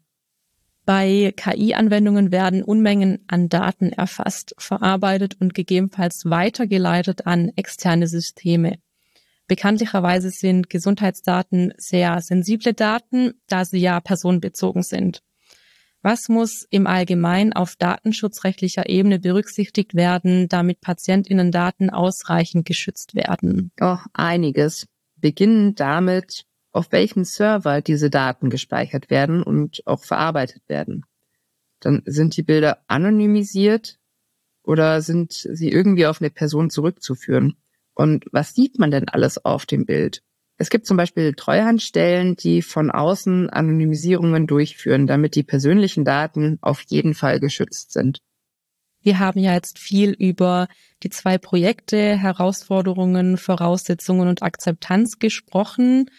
Bei 0.90 1.32
KI-Anwendungen 1.38 2.32
werden 2.32 2.64
Unmengen 2.64 3.20
an 3.28 3.48
Daten 3.48 3.92
erfasst, 3.92 4.56
verarbeitet 4.58 5.40
und 5.40 5.54
gegebenenfalls 5.54 6.24
weitergeleitet 6.26 7.28
an 7.28 7.52
externe 7.56 8.08
Systeme. 8.08 8.80
Bekanntlicherweise 9.48 10.32
sind 10.32 10.68
Gesundheitsdaten 10.72 11.76
sehr 11.78 12.20
sensible 12.22 12.74
Daten, 12.74 13.36
da 13.46 13.66
sie 13.66 13.78
ja 13.78 14.00
personenbezogen 14.00 14.82
sind. 14.82 15.22
Was 16.02 16.28
muss 16.28 16.66
im 16.72 16.88
Allgemeinen 16.88 17.54
auf 17.54 17.76
datenschutzrechtlicher 17.76 18.90
Ebene 18.90 19.20
berücksichtigt 19.20 19.94
werden, 19.94 20.48
damit 20.48 20.82
Patientinnendaten 20.82 21.92
ausreichend 21.92 22.66
geschützt 22.66 23.14
werden? 23.14 23.72
Oh, 23.80 23.98
einiges. 24.14 24.88
Beginnen 25.18 25.76
damit, 25.76 26.46
auf 26.72 26.92
welchem 26.92 27.24
Server 27.24 27.82
diese 27.82 28.10
Daten 28.10 28.50
gespeichert 28.50 29.10
werden 29.10 29.44
und 29.44 29.82
auch 29.86 30.04
verarbeitet 30.04 30.64
werden. 30.68 31.04
Dann 31.80 32.04
sind 32.06 32.36
die 32.38 32.44
Bilder 32.44 32.84
anonymisiert 32.88 33.98
oder 34.64 35.02
sind 35.02 35.34
sie 35.34 35.70
irgendwie 35.70 36.06
auf 36.06 36.22
eine 36.22 36.30
Person 36.30 36.70
zurückzuführen? 36.70 37.56
Und 37.94 38.26
was 38.32 38.54
sieht 38.54 38.80
man 38.80 38.92
denn 38.92 39.10
alles 39.10 39.44
auf 39.44 39.66
dem 39.66 39.86
Bild? 39.86 40.22
Es 40.58 40.70
gibt 40.70 40.86
zum 40.86 40.98
Beispiel 40.98 41.34
Treuhandstellen, 41.34 42.36
die 42.36 42.62
von 42.62 42.92
außen 42.92 43.50
Anonymisierungen 43.50 44.46
durchführen, 44.46 45.08
damit 45.08 45.36
die 45.36 45.44
persönlichen 45.44 46.04
Daten 46.04 46.60
auf 46.62 46.82
jeden 46.88 47.14
Fall 47.14 47.40
geschützt 47.40 47.94
sind. 47.94 48.20
Wir 49.02 49.20
haben 49.20 49.40
ja 49.40 49.54
jetzt 49.54 49.80
viel 49.80 50.12
über 50.12 50.68
die 51.02 51.10
zwei 51.10 51.38
Projekte, 51.38 52.18
Herausforderungen, 52.18 53.38
Voraussetzungen 53.38 54.28
und 54.28 54.44
Akzeptanz 54.44 55.20
gesprochen. 55.20 56.10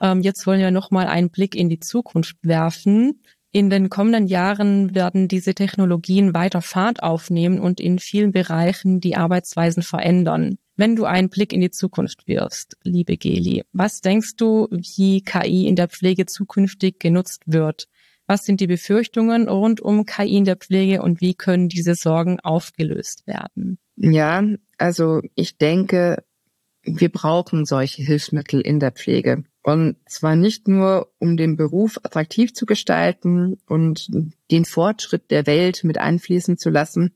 Ähm, 0.00 0.22
jetzt 0.22 0.46
wollen 0.46 0.60
wir 0.60 0.70
nochmal 0.70 1.06
einen 1.06 1.30
Blick 1.30 1.54
in 1.54 1.68
die 1.68 1.80
Zukunft 1.80 2.36
werfen. 2.42 3.22
In 3.50 3.70
den 3.70 3.88
kommenden 3.88 4.26
Jahren 4.26 4.94
werden 4.94 5.26
diese 5.26 5.54
Technologien 5.54 6.34
weiter 6.34 6.60
Fahrt 6.60 7.02
aufnehmen 7.02 7.60
und 7.60 7.80
in 7.80 7.98
vielen 7.98 8.32
Bereichen 8.32 9.00
die 9.00 9.16
Arbeitsweisen 9.16 9.82
verändern. 9.82 10.58
Wenn 10.76 10.94
du 10.94 11.06
einen 11.06 11.30
Blick 11.30 11.52
in 11.52 11.60
die 11.60 11.70
Zukunft 11.70 12.28
wirfst, 12.28 12.76
liebe 12.84 13.16
Geli, 13.16 13.64
was 13.72 14.00
denkst 14.00 14.36
du, 14.36 14.68
wie 14.70 15.22
KI 15.22 15.66
in 15.66 15.76
der 15.76 15.88
Pflege 15.88 16.26
zukünftig 16.26 17.00
genutzt 17.00 17.42
wird? 17.46 17.88
Was 18.28 18.44
sind 18.44 18.60
die 18.60 18.66
Befürchtungen 18.66 19.48
rund 19.48 19.80
um 19.80 20.04
KI 20.04 20.36
in 20.36 20.44
der 20.44 20.56
Pflege 20.56 21.00
und 21.02 21.22
wie 21.22 21.34
können 21.34 21.68
diese 21.68 21.94
Sorgen 21.94 22.38
aufgelöst 22.40 23.26
werden? 23.26 23.78
Ja, 23.96 24.44
also 24.76 25.22
ich 25.34 25.56
denke, 25.56 26.22
wir 26.96 27.10
brauchen 27.10 27.64
solche 27.64 28.02
Hilfsmittel 28.02 28.60
in 28.60 28.80
der 28.80 28.92
Pflege. 28.92 29.44
Und 29.62 29.96
zwar 30.06 30.36
nicht 30.36 30.68
nur, 30.68 31.12
um 31.18 31.36
den 31.36 31.56
Beruf 31.56 31.98
attraktiv 32.02 32.54
zu 32.54 32.66
gestalten 32.66 33.58
und 33.66 34.08
den 34.50 34.64
Fortschritt 34.64 35.30
der 35.30 35.46
Welt 35.46 35.84
mit 35.84 35.98
einfließen 35.98 36.56
zu 36.56 36.70
lassen, 36.70 37.14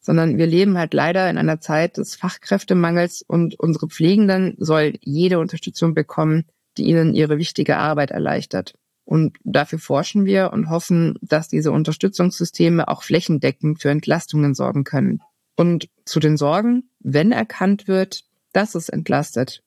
sondern 0.00 0.38
wir 0.38 0.46
leben 0.46 0.78
halt 0.78 0.94
leider 0.94 1.28
in 1.28 1.36
einer 1.36 1.60
Zeit 1.60 1.98
des 1.98 2.14
Fachkräftemangels 2.16 3.22
und 3.22 3.58
unsere 3.60 3.88
Pflegenden 3.88 4.56
soll 4.58 4.94
jede 5.02 5.38
Unterstützung 5.38 5.92
bekommen, 5.92 6.44
die 6.78 6.84
ihnen 6.84 7.14
ihre 7.14 7.36
wichtige 7.36 7.76
Arbeit 7.76 8.10
erleichtert. 8.10 8.74
Und 9.04 9.36
dafür 9.44 9.78
forschen 9.78 10.24
wir 10.24 10.52
und 10.52 10.70
hoffen, 10.70 11.18
dass 11.20 11.48
diese 11.48 11.72
Unterstützungssysteme 11.72 12.88
auch 12.88 13.02
flächendeckend 13.02 13.82
für 13.82 13.90
Entlastungen 13.90 14.54
sorgen 14.54 14.84
können. 14.84 15.20
Und 15.56 15.88
zu 16.06 16.20
den 16.20 16.36
Sorgen, 16.36 16.90
wenn 17.00 17.32
erkannt 17.32 17.88
wird, 17.88 18.22
dass 18.52 18.74
es 18.74 18.88
entlastet, 18.88 19.62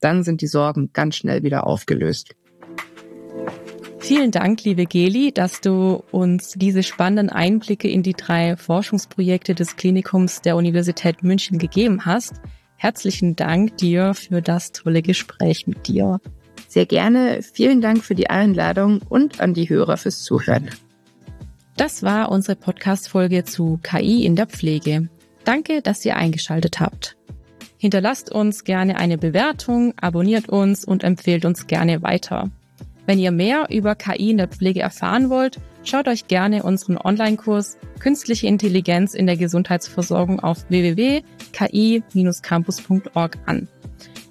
dann 0.00 0.22
sind 0.22 0.40
die 0.40 0.46
Sorgen 0.46 0.90
ganz 0.92 1.16
schnell 1.16 1.42
wieder 1.42 1.66
aufgelöst. 1.66 2.34
Vielen 3.98 4.30
Dank, 4.30 4.62
liebe 4.62 4.86
Geli, 4.86 5.32
dass 5.32 5.60
du 5.60 6.04
uns 6.12 6.52
diese 6.52 6.82
spannenden 6.82 7.28
Einblicke 7.28 7.88
in 7.88 8.02
die 8.02 8.12
drei 8.12 8.56
Forschungsprojekte 8.56 9.54
des 9.54 9.76
Klinikums 9.76 10.42
der 10.42 10.56
Universität 10.56 11.24
München 11.24 11.58
gegeben 11.58 12.04
hast. 12.04 12.34
Herzlichen 12.76 13.34
Dank 13.34 13.78
dir 13.78 14.14
für 14.14 14.42
das 14.42 14.70
tolle 14.72 15.02
Gespräch 15.02 15.66
mit 15.66 15.88
dir. 15.88 16.20
Sehr 16.68 16.86
gerne. 16.86 17.40
Vielen 17.42 17.80
Dank 17.80 18.04
für 18.04 18.14
die 18.14 18.30
Einladung 18.30 19.00
und 19.08 19.40
an 19.40 19.54
die 19.54 19.68
Hörer 19.68 19.96
fürs 19.96 20.22
Zuhören. 20.22 20.70
Das 21.76 22.02
war 22.02 22.30
unsere 22.30 22.56
Podcast-Folge 22.56 23.44
zu 23.44 23.80
KI 23.82 24.24
in 24.24 24.36
der 24.36 24.46
Pflege. 24.46 25.08
Danke, 25.44 25.82
dass 25.82 26.04
ihr 26.04 26.16
eingeschaltet 26.16 26.80
habt. 26.80 27.16
Hinterlasst 27.78 28.32
uns 28.32 28.64
gerne 28.64 28.96
eine 28.96 29.18
Bewertung, 29.18 29.92
abonniert 30.00 30.48
uns 30.48 30.82
und 30.84 31.04
empfehlt 31.04 31.44
uns 31.44 31.66
gerne 31.66 32.02
weiter. 32.02 32.50
Wenn 33.06 33.18
ihr 33.18 33.30
mehr 33.30 33.66
über 33.70 33.94
KI 33.94 34.30
in 34.30 34.38
der 34.38 34.48
Pflege 34.48 34.80
erfahren 34.80 35.28
wollt, 35.30 35.60
schaut 35.84 36.08
euch 36.08 36.26
gerne 36.26 36.64
unseren 36.64 36.98
Online-Kurs 36.98 37.78
Künstliche 38.00 38.46
Intelligenz 38.46 39.14
in 39.14 39.26
der 39.26 39.36
Gesundheitsversorgung 39.36 40.40
auf 40.40 40.64
www.ki-campus.org 40.68 43.38
an. 43.46 43.68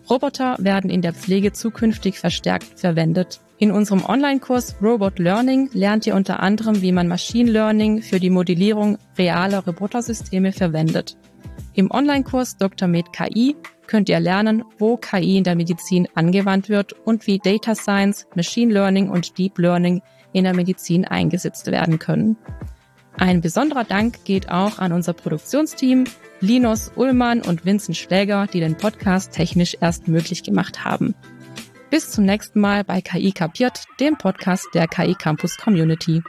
Roboter 0.10 0.58
werden 0.60 0.90
in 0.90 1.02
der 1.02 1.14
Pflege 1.14 1.54
zukünftig 1.54 2.20
verstärkt 2.20 2.80
verwendet. 2.80 3.40
In 3.58 3.72
unserem 3.72 4.04
Online-Kurs 4.04 4.76
Robot 4.82 5.18
Learning 5.18 5.70
lernt 5.74 6.06
ihr 6.06 6.16
unter 6.16 6.42
anderem, 6.42 6.82
wie 6.82 6.92
man 6.92 7.08
Machine 7.08 7.50
Learning 7.50 8.02
für 8.02 8.20
die 8.20 8.30
Modellierung 8.30 8.98
realer 9.18 9.66
Robotersysteme 9.66 10.52
verwendet. 10.52 11.16
Im 11.76 11.92
Online-Kurs 11.92 12.56
Dr. 12.56 12.88
Med 12.88 13.12
KI 13.12 13.56
könnt 13.86 14.08
ihr 14.08 14.22
lernen, 14.22 14.64
wo 14.80 14.96
KI 14.96 15.38
in 15.38 15.44
der 15.44 15.56
Medizin 15.56 16.08
angewandt 16.16 16.70
wird 16.70 16.94
und 16.94 17.28
wie 17.28 17.38
Data 17.38 17.76
Science, 17.76 18.28
Machine 18.34 18.74
Learning 18.74 19.10
und 19.10 19.38
Deep 19.38 19.58
Learning 19.60 20.02
in 20.32 20.46
der 20.46 20.56
Medizin 20.56 21.04
eingesetzt 21.04 21.68
werden 21.68 22.00
können. 22.00 22.38
Ein 23.18 23.42
besonderer 23.42 23.84
Dank 23.84 24.24
geht 24.24 24.50
auch 24.50 24.80
an 24.80 24.94
unser 24.94 25.14
Produktionsteam, 25.14 26.06
Linus 26.40 26.92
Ullmann 26.96 27.42
und 27.42 27.66
Vincent 27.66 27.98
Schläger, 27.98 28.48
die 28.48 28.62
den 28.62 28.76
Podcast 28.76 29.34
technisch 29.34 29.78
erst 29.80 30.08
möglich 30.08 30.44
gemacht 30.44 30.86
haben. 30.86 31.14
Bis 31.90 32.12
zum 32.12 32.26
nächsten 32.26 32.60
Mal 32.62 32.86
bei 32.86 33.02
KI 33.02 33.34
Kapiert, 33.34 33.84
dem 34.00 34.18
Podcast 34.18 34.68
der 34.74 34.88
KI 34.88 35.14
Campus 35.14 35.58
Community. 35.58 36.24